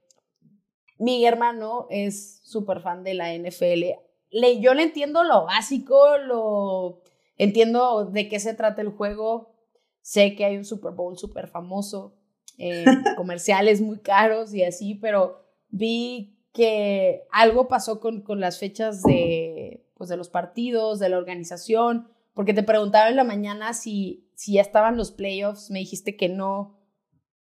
mi 0.98 1.24
hermano 1.24 1.86
es 1.90 2.40
súper 2.44 2.80
fan 2.80 3.04
de 3.04 3.14
la 3.14 3.32
NFL. 3.34 3.84
Le, 4.30 4.60
yo 4.60 4.74
le 4.74 4.82
entiendo 4.82 5.22
lo 5.24 5.44
básico, 5.44 6.18
lo 6.18 7.02
entiendo 7.36 8.06
de 8.06 8.28
qué 8.28 8.40
se 8.40 8.54
trata 8.54 8.82
el 8.82 8.90
juego. 8.90 9.54
Sé 10.02 10.34
que 10.34 10.44
hay 10.44 10.56
un 10.56 10.64
Super 10.64 10.92
Bowl 10.92 11.16
súper 11.16 11.48
famoso, 11.48 12.16
eh, 12.58 12.84
comerciales 13.16 13.80
muy 13.80 14.00
caros 14.00 14.52
y 14.54 14.64
así, 14.64 14.94
pero 14.96 15.44
vi 15.68 16.36
que 16.52 17.22
algo 17.30 17.68
pasó 17.68 18.00
con, 18.00 18.22
con 18.22 18.40
las 18.40 18.58
fechas 18.58 19.02
de, 19.02 19.67
pues, 19.98 20.08
de 20.08 20.16
los 20.16 20.30
partidos, 20.30 20.98
de 20.98 21.08
la 21.10 21.18
organización, 21.18 22.08
porque 22.32 22.54
te 22.54 22.62
preguntaba 22.62 23.10
en 23.10 23.16
la 23.16 23.24
mañana 23.24 23.74
si, 23.74 24.30
si 24.34 24.54
ya 24.54 24.62
estaban 24.62 24.96
los 24.96 25.10
playoffs, 25.12 25.70
me 25.70 25.80
dijiste 25.80 26.16
que 26.16 26.28
no. 26.28 26.78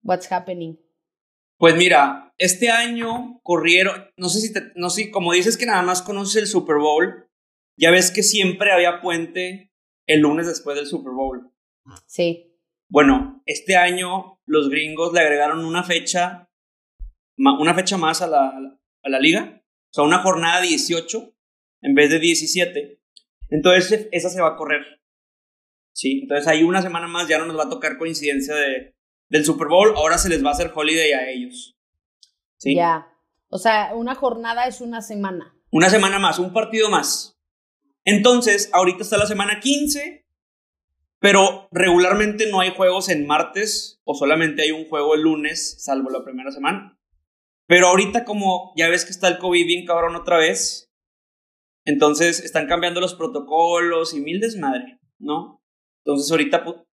What's 0.02 0.32
happening? 0.32 0.78
Pues 1.58 1.76
mira, 1.76 2.34
este 2.38 2.70
año 2.70 3.42
corrieron, 3.44 4.06
no 4.16 4.30
sé 4.30 4.40
si, 4.40 4.54
te- 4.54 4.72
no 4.76 4.90
sé, 4.90 5.12
como 5.12 5.34
dices 5.34 5.58
que 5.58 5.66
nada 5.66 5.82
más 5.82 6.02
conoces 6.02 6.38
el 6.42 6.48
Super 6.48 6.78
Bowl, 6.78 7.30
ya 7.78 7.92
ves 7.92 8.12
que 8.12 8.24
siempre 8.24 8.72
había 8.72 9.02
puente 9.02 9.74
el 10.08 10.22
lunes 10.22 10.48
después 10.48 10.78
del 10.78 10.88
Super 10.88 11.12
Bowl. 11.12 11.52
Sí. 12.06 12.56
Bueno, 12.88 13.44
este 13.46 13.76
año 13.76 14.40
los 14.46 14.70
gringos 14.70 15.12
le 15.14 15.20
agregaron 15.20 15.66
una 15.66 15.84
fecha, 15.84 16.50
una 17.38 17.74
fecha 17.76 17.98
más 17.98 18.22
a 18.22 18.28
la, 18.28 18.48
a 19.04 19.10
la 19.10 19.20
liga, 19.20 19.62
o 19.92 19.94
sea, 19.94 20.04
una 20.06 20.20
jornada 20.24 20.62
18 20.62 21.34
en 21.82 21.94
vez 21.94 22.10
de 22.10 22.20
17. 22.20 23.00
Entonces 23.50 24.08
esa 24.12 24.30
se 24.30 24.42
va 24.42 24.50
a 24.50 24.56
correr. 24.56 24.82
Sí, 25.92 26.20
entonces 26.22 26.48
ahí 26.48 26.64
una 26.64 26.82
semana 26.82 27.08
más 27.08 27.28
ya 27.28 27.38
no 27.38 27.46
nos 27.46 27.58
va 27.58 27.64
a 27.64 27.70
tocar 27.70 27.98
coincidencia 27.98 28.56
de, 28.56 28.96
del 29.30 29.46
Super 29.46 29.68
Bowl, 29.68 29.94
ahora 29.96 30.18
se 30.18 30.30
les 30.30 30.44
va 30.44 30.50
a 30.50 30.54
hacer 30.54 30.72
holiday 30.74 31.12
a 31.14 31.30
ellos. 31.30 31.78
Sí. 32.58 32.76
Ya. 32.76 33.08
O 33.50 33.58
sea, 33.58 33.92
una 33.96 34.16
jornada 34.16 34.68
es 34.68 34.82
una 34.82 35.02
semana. 35.02 35.56
Una 35.72 35.90
semana 35.90 36.20
más, 36.20 36.40
un 36.40 36.54
partido 36.54 36.90
más. 36.90 37.40
Entonces, 38.06 38.70
ahorita 38.74 39.04
está 39.04 39.18
la 39.18 39.26
semana 39.26 39.60
15, 39.60 40.26
pero 41.20 41.68
regularmente 41.72 42.50
no 42.50 42.60
hay 42.60 42.72
juegos 42.72 43.10
en 43.10 43.28
martes 43.28 44.02
o 44.04 44.16
solamente 44.16 44.64
hay 44.64 44.72
un 44.72 44.86
juego 44.88 45.16
el 45.16 45.22
lunes, 45.22 45.84
salvo 45.84 46.10
la 46.10 46.24
primera 46.24 46.52
semana. 46.52 46.98
Pero 47.68 47.88
ahorita 47.88 48.26
como 48.26 48.74
ya 48.76 48.90
ves 48.90 49.06
que 49.06 49.12
está 49.12 49.28
el 49.28 49.38
COVID 49.38 49.66
bien 49.66 49.86
cabrón 49.86 50.16
otra 50.16 50.38
vez, 50.38 50.89
entonces 51.86 52.40
están 52.44 52.68
cambiando 52.68 53.02
los 53.02 53.16
protocolos 53.16 54.14
y 54.14 54.22
mil 54.22 54.40
desmadre, 54.40 55.00
¿no? 55.20 55.64
Entonces 56.04 56.32
ahorita 56.32 56.66
pu- 56.66 56.86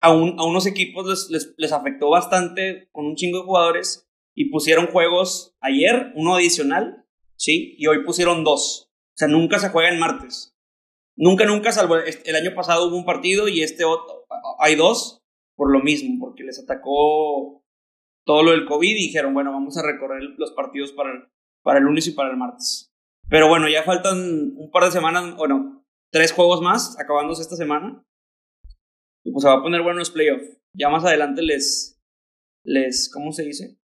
a, 0.00 0.08
a 0.08 0.12
unos 0.46 0.66
equipos 0.66 1.06
les, 1.06 1.30
les, 1.30 1.54
les 1.56 1.72
afectó 1.72 2.10
bastante 2.10 2.88
con 2.92 3.06
un 3.06 3.16
chingo 3.16 3.38
de 3.38 3.44
jugadores 3.44 4.08
y 4.34 4.50
pusieron 4.50 4.88
juegos 4.88 5.56
ayer, 5.60 6.12
uno 6.14 6.34
adicional, 6.34 7.04
¿sí? 7.36 7.74
Y 7.78 7.86
hoy 7.86 8.04
pusieron 8.04 8.44
dos. 8.44 8.90
O 8.90 9.18
sea, 9.18 9.28
nunca 9.28 9.58
se 9.58 9.70
juega 9.70 9.88
en 9.88 9.98
martes. 9.98 10.54
Nunca, 11.16 11.46
nunca, 11.46 11.72
salvo 11.72 11.96
el 11.96 12.36
año 12.36 12.54
pasado 12.54 12.86
hubo 12.86 12.96
un 12.96 13.06
partido 13.06 13.48
y 13.48 13.62
este 13.62 13.84
otro, 13.84 14.26
hay 14.58 14.74
dos 14.74 15.22
por 15.54 15.72
lo 15.72 15.80
mismo, 15.80 16.18
porque 16.20 16.44
les 16.44 16.58
atacó 16.58 17.64
todo 18.26 18.42
lo 18.42 18.50
del 18.50 18.66
COVID 18.66 18.90
y 18.90 19.06
dijeron, 19.06 19.32
bueno, 19.32 19.52
vamos 19.52 19.78
a 19.78 19.82
recorrer 19.82 20.22
los 20.36 20.52
partidos 20.52 20.92
para 20.92 21.12
el, 21.12 21.22
para 21.62 21.78
el 21.78 21.84
lunes 21.86 22.06
y 22.06 22.10
para 22.10 22.30
el 22.30 22.36
martes. 22.36 22.92
Pero 23.28 23.48
bueno, 23.48 23.68
ya 23.68 23.82
faltan 23.82 24.52
un 24.56 24.70
par 24.70 24.84
de 24.84 24.90
semanas, 24.90 25.36
bueno, 25.36 25.84
tres 26.10 26.32
juegos 26.32 26.60
más, 26.62 26.98
acabándose 26.98 27.42
esta 27.42 27.56
semana. 27.56 28.04
Y 29.24 29.32
pues 29.32 29.42
se 29.42 29.48
va 29.48 29.56
a 29.56 29.62
poner 29.62 29.82
bueno 29.82 29.98
los 29.98 30.10
playoffs. 30.10 30.58
Ya 30.72 30.88
más 30.88 31.04
adelante 31.04 31.42
les, 31.42 32.00
les, 32.62 33.10
¿cómo 33.12 33.32
se 33.32 33.44
dice? 33.44 33.78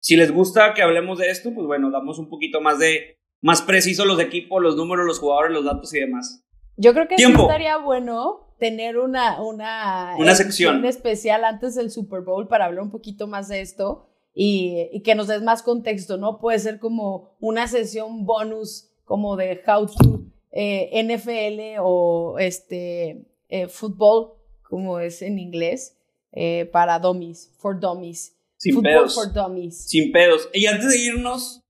Si 0.00 0.16
les 0.16 0.30
gusta 0.30 0.74
que 0.74 0.82
hablemos 0.82 1.18
de 1.18 1.30
esto, 1.30 1.52
pues 1.52 1.66
bueno, 1.66 1.90
damos 1.90 2.18
un 2.18 2.28
poquito 2.28 2.60
más 2.60 2.78
de, 2.78 3.18
más 3.40 3.62
preciso 3.62 4.04
los 4.04 4.20
equipos, 4.20 4.62
los 4.62 4.76
números, 4.76 5.06
los 5.06 5.18
jugadores, 5.18 5.52
los 5.52 5.64
datos 5.64 5.92
y 5.94 6.00
demás. 6.00 6.44
Yo 6.76 6.92
creo 6.92 7.08
que 7.08 7.16
sí 7.16 7.24
estaría 7.24 7.76
bueno 7.78 8.54
tener 8.58 8.98
una, 8.98 9.42
una, 9.42 10.14
Una 10.16 10.34
sección. 10.34 10.84
especial 10.84 11.44
antes 11.44 11.74
del 11.74 11.90
Super 11.90 12.20
Bowl 12.20 12.46
para 12.46 12.66
hablar 12.66 12.84
un 12.84 12.90
poquito 12.90 13.26
más 13.26 13.48
de 13.48 13.60
esto 13.60 14.08
y, 14.34 14.88
y 14.92 15.02
que 15.02 15.14
nos 15.14 15.26
des 15.26 15.42
más 15.42 15.62
contexto, 15.62 16.16
¿no? 16.16 16.38
Puede 16.38 16.58
ser 16.58 16.78
como 16.78 17.36
una 17.40 17.66
sesión 17.66 18.24
bonus 18.24 18.90
como 19.04 19.36
de 19.36 19.60
How 19.66 19.86
to 19.86 20.24
eh, 20.52 21.02
NFL 21.02 21.80
o 21.80 22.36
este 22.38 23.26
eh, 23.48 23.68
fútbol, 23.68 24.34
como 24.62 25.00
es 25.00 25.22
en 25.22 25.38
inglés, 25.38 25.96
eh, 26.32 26.68
para 26.72 26.98
dummies, 26.98 27.52
for 27.58 27.78
dummies. 27.78 28.34
Sin 28.56 28.74
Football 28.74 28.92
pedos. 28.92 29.14
for 29.14 29.32
dummies. 29.32 29.88
Sin 29.88 30.10
pedos. 30.10 30.48
Y 30.52 30.66
antes 30.66 30.90
de 30.90 30.98
irnos, 30.98 31.62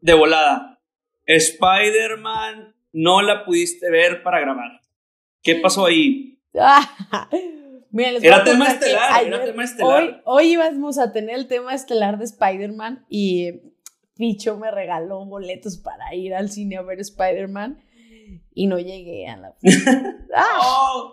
de 0.00 0.14
volada, 0.14 0.80
Spider-Man 1.26 2.74
no 2.92 3.22
la 3.22 3.44
pudiste 3.44 3.90
ver 3.90 4.22
para 4.22 4.40
grabar. 4.40 4.80
¿Qué 5.42 5.56
pasó 5.56 5.86
ahí? 5.86 6.38
Miren, 7.92 8.14
les 8.14 8.24
Era 8.24 8.42
tema 8.42 8.66
estelar, 8.68 9.22
era 9.24 9.44
tema 9.44 9.64
estelar. 9.64 10.02
Hoy, 10.02 10.16
hoy 10.24 10.52
íbamos 10.52 10.98
a 10.98 11.12
tener 11.12 11.36
el 11.36 11.46
tema 11.46 11.74
estelar 11.74 12.18
de 12.18 12.24
Spider-Man 12.24 13.04
y 13.10 13.60
Picho 14.16 14.56
me 14.56 14.70
regaló 14.70 15.24
boletos 15.26 15.76
para 15.76 16.14
ir 16.14 16.34
al 16.34 16.50
cine 16.50 16.78
a 16.78 16.82
ver 16.82 17.00
Spider-Man 17.00 17.82
y 18.54 18.66
no 18.66 18.78
llegué 18.78 19.28
a 19.28 19.36
la... 19.36 19.54
Ah, 20.34 20.58
Oh, 20.62 21.12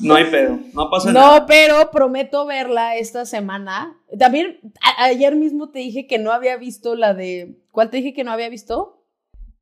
no 0.00 0.14
hay 0.14 0.24
pedo, 0.30 0.58
no 0.72 0.88
pasa 0.90 1.12
nada. 1.12 1.40
no, 1.40 1.46
pero 1.46 1.90
prometo 1.90 2.46
verla 2.46 2.96
esta 2.96 3.26
semana. 3.26 3.94
También 4.18 4.60
ayer 4.98 5.34
mismo 5.36 5.70
te 5.70 5.80
dije 5.80 6.06
que 6.06 6.18
no 6.18 6.32
había 6.32 6.56
visto 6.56 6.94
la 6.94 7.12
de... 7.12 7.58
¿Cuál 7.70 7.90
te 7.90 7.98
dije 7.98 8.14
que 8.14 8.24
no 8.24 8.32
había 8.32 8.48
visto? 8.48 9.04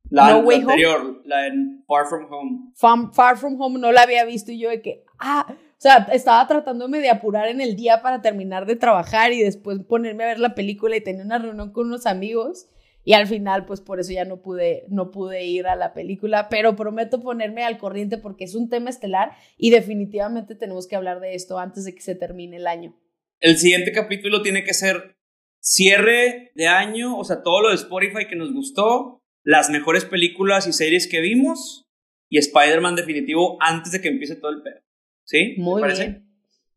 La, 0.09 0.29
No 0.29 0.37
la 0.37 0.45
Way 0.45 0.57
Home. 0.59 0.63
anterior, 0.73 1.21
la 1.25 1.47
en 1.47 1.83
Far 1.85 2.05
From 2.07 2.31
Home. 2.31 2.71
Far, 2.75 3.13
Far 3.13 3.37
From 3.37 3.59
Home 3.59 3.79
no 3.79 3.91
la 3.91 4.03
había 4.03 4.23
visto 4.23 4.53
y 4.53 4.59
yo 4.59 4.69
de 4.69 4.81
que, 4.81 5.03
ah, 5.19 5.53
o 5.77 5.79
sea, 5.79 6.07
estaba 6.11 6.47
tratándome 6.47 6.99
de 6.99 7.11
apurar 7.11 7.49
en 7.49 7.61
el 7.61 7.75
día 7.75 8.01
para 8.01 8.23
terminar 8.23 8.65
de 8.65 8.75
trabajar 8.75 9.31
y 9.31 9.43
después 9.43 9.77
ponerme 9.87 10.23
a 10.23 10.27
ver 10.27 10.39
la 10.39 10.55
película 10.55 10.97
y 10.97 11.01
tener 11.01 11.23
una 11.23 11.37
reunión 11.37 11.71
con 11.71 11.85
unos 11.85 12.07
amigos 12.07 12.67
y 13.03 13.13
al 13.13 13.27
final 13.27 13.65
pues 13.65 13.79
por 13.79 13.99
eso 13.99 14.11
ya 14.11 14.25
no 14.25 14.41
pude, 14.41 14.85
no 14.89 15.11
pude 15.11 15.45
ir 15.45 15.67
a 15.67 15.75
la 15.75 15.93
película, 15.93 16.49
pero 16.49 16.75
prometo 16.75 17.21
ponerme 17.21 17.63
al 17.63 17.77
corriente 17.77 18.17
porque 18.17 18.45
es 18.45 18.55
un 18.55 18.69
tema 18.69 18.89
estelar 18.89 19.33
y 19.55 19.69
definitivamente 19.69 20.55
tenemos 20.55 20.87
que 20.87 20.95
hablar 20.95 21.19
de 21.19 21.35
esto 21.35 21.59
antes 21.59 21.85
de 21.85 21.93
que 21.93 22.01
se 22.01 22.15
termine 22.15 22.57
el 22.57 22.65
año. 22.65 22.99
El 23.39 23.57
siguiente 23.57 23.91
capítulo 23.91 24.41
tiene 24.41 24.63
que 24.63 24.73
ser 24.73 25.15
cierre 25.61 26.51
de 26.55 26.67
año, 26.67 27.15
o 27.19 27.23
sea, 27.23 27.43
todo 27.43 27.61
lo 27.61 27.69
de 27.69 27.75
Spotify 27.75 28.27
que 28.27 28.35
nos 28.35 28.51
gustó, 28.51 29.21
las 29.43 29.69
mejores 29.69 30.05
películas 30.05 30.65
y 30.65 30.73
series 30.73 31.07
que 31.07 31.21
vimos 31.21 31.85
y 32.29 32.39
Spider-Man 32.39 32.95
definitivo 32.95 33.57
antes 33.61 33.91
de 33.91 34.01
que 34.01 34.09
empiece 34.09 34.35
todo 34.37 34.51
el 34.51 34.63
pedo. 34.63 34.81
¿Sí? 35.27 35.55
¿Te 35.55 35.61
Muy 35.61 35.81
parece? 35.81 36.03
bien. 36.07 36.29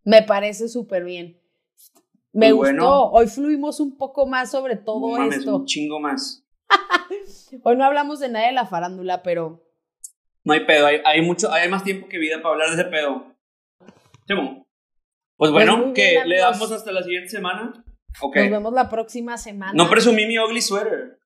Me 0.04 0.22
parece 0.22 0.68
súper 0.68 1.04
bien. 1.04 1.40
Me 2.32 2.50
gustó. 2.52 2.72
bueno. 2.72 3.04
Hoy 3.10 3.26
fluimos 3.28 3.78
un 3.80 3.96
poco 3.96 4.26
más 4.26 4.50
sobre 4.50 4.76
todo 4.76 5.08
mames, 5.08 5.38
esto. 5.38 5.56
un 5.56 5.66
chingo 5.66 6.00
más. 6.00 6.44
Hoy 7.62 7.76
no 7.76 7.84
hablamos 7.84 8.18
de 8.20 8.28
nada 8.28 8.46
de 8.46 8.52
la 8.52 8.66
farándula, 8.66 9.22
pero 9.22 9.62
No 10.44 10.52
hay 10.52 10.64
pedo, 10.66 10.86
hay, 10.86 11.00
hay 11.04 11.22
mucho, 11.22 11.50
hay 11.52 11.68
más 11.68 11.84
tiempo 11.84 12.08
que 12.08 12.18
vida 12.18 12.40
para 12.42 12.54
hablar 12.54 12.70
de 12.70 12.74
ese 12.82 12.84
pedo. 12.90 13.34
Simón. 14.26 14.64
Pues 15.36 15.52
bueno, 15.52 15.78
muy 15.78 15.92
que 15.94 16.10
bien, 16.10 16.28
le 16.28 16.38
damos 16.38 16.70
hasta 16.72 16.92
la 16.92 17.02
siguiente 17.02 17.30
semana. 17.30 17.72
Ok. 18.20 18.36
nos 18.36 18.50
vemos 18.50 18.72
la 18.72 18.88
próxima 18.90 19.38
semana. 19.38 19.72
No 19.74 19.88
presumí 19.88 20.26
mi 20.26 20.38
ugly 20.38 20.60
sweater. 20.60 21.18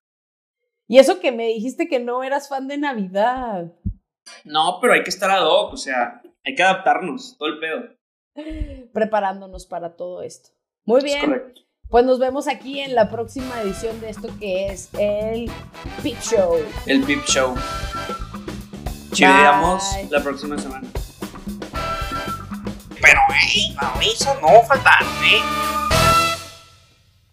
y 0.88 0.98
eso 0.98 1.20
que 1.20 1.32
me 1.32 1.46
dijiste 1.48 1.88
que 1.88 2.00
no 2.00 2.22
eras 2.22 2.48
fan 2.48 2.68
de 2.68 2.76
Navidad. 2.78 3.72
No, 4.44 4.78
pero 4.80 4.92
hay 4.94 5.02
que 5.02 5.10
estar 5.10 5.30
ad 5.30 5.46
hoc, 5.46 5.72
o 5.74 5.76
sea, 5.76 6.22
hay 6.44 6.54
que 6.54 6.62
adaptarnos, 6.62 7.36
todo 7.38 7.48
el 7.48 7.58
pedo. 7.58 7.82
preparándonos 8.92 9.66
para 9.66 9.96
todo 9.96 10.22
esto. 10.22 10.50
Muy 10.84 10.98
Es 10.98 11.04
bien, 11.04 11.20
correcto. 11.26 11.60
pues 11.88 12.04
nos 12.04 12.18
vemos 12.18 12.48
aquí 12.48 12.80
en 12.80 12.94
la 12.94 13.10
próxima 13.10 13.60
edición 13.62 14.00
de 14.00 14.10
esto 14.10 14.28
que 14.38 14.66
es 14.66 14.90
el 14.98 15.50
Peep 16.02 16.20
Show. 16.20 16.56
El 16.86 17.02
Pip 17.04 17.24
Show. 17.24 17.54
Chiveamos 19.12 19.84
la 20.10 20.20
próxima 20.22 20.58
semana. 20.58 20.88
Pero, 23.00 23.20
hey, 23.46 23.76
no, 23.80 24.00
eso 24.00 24.34
no 24.40 24.62
faltan, 24.66 25.02
¿eh? 25.24 25.40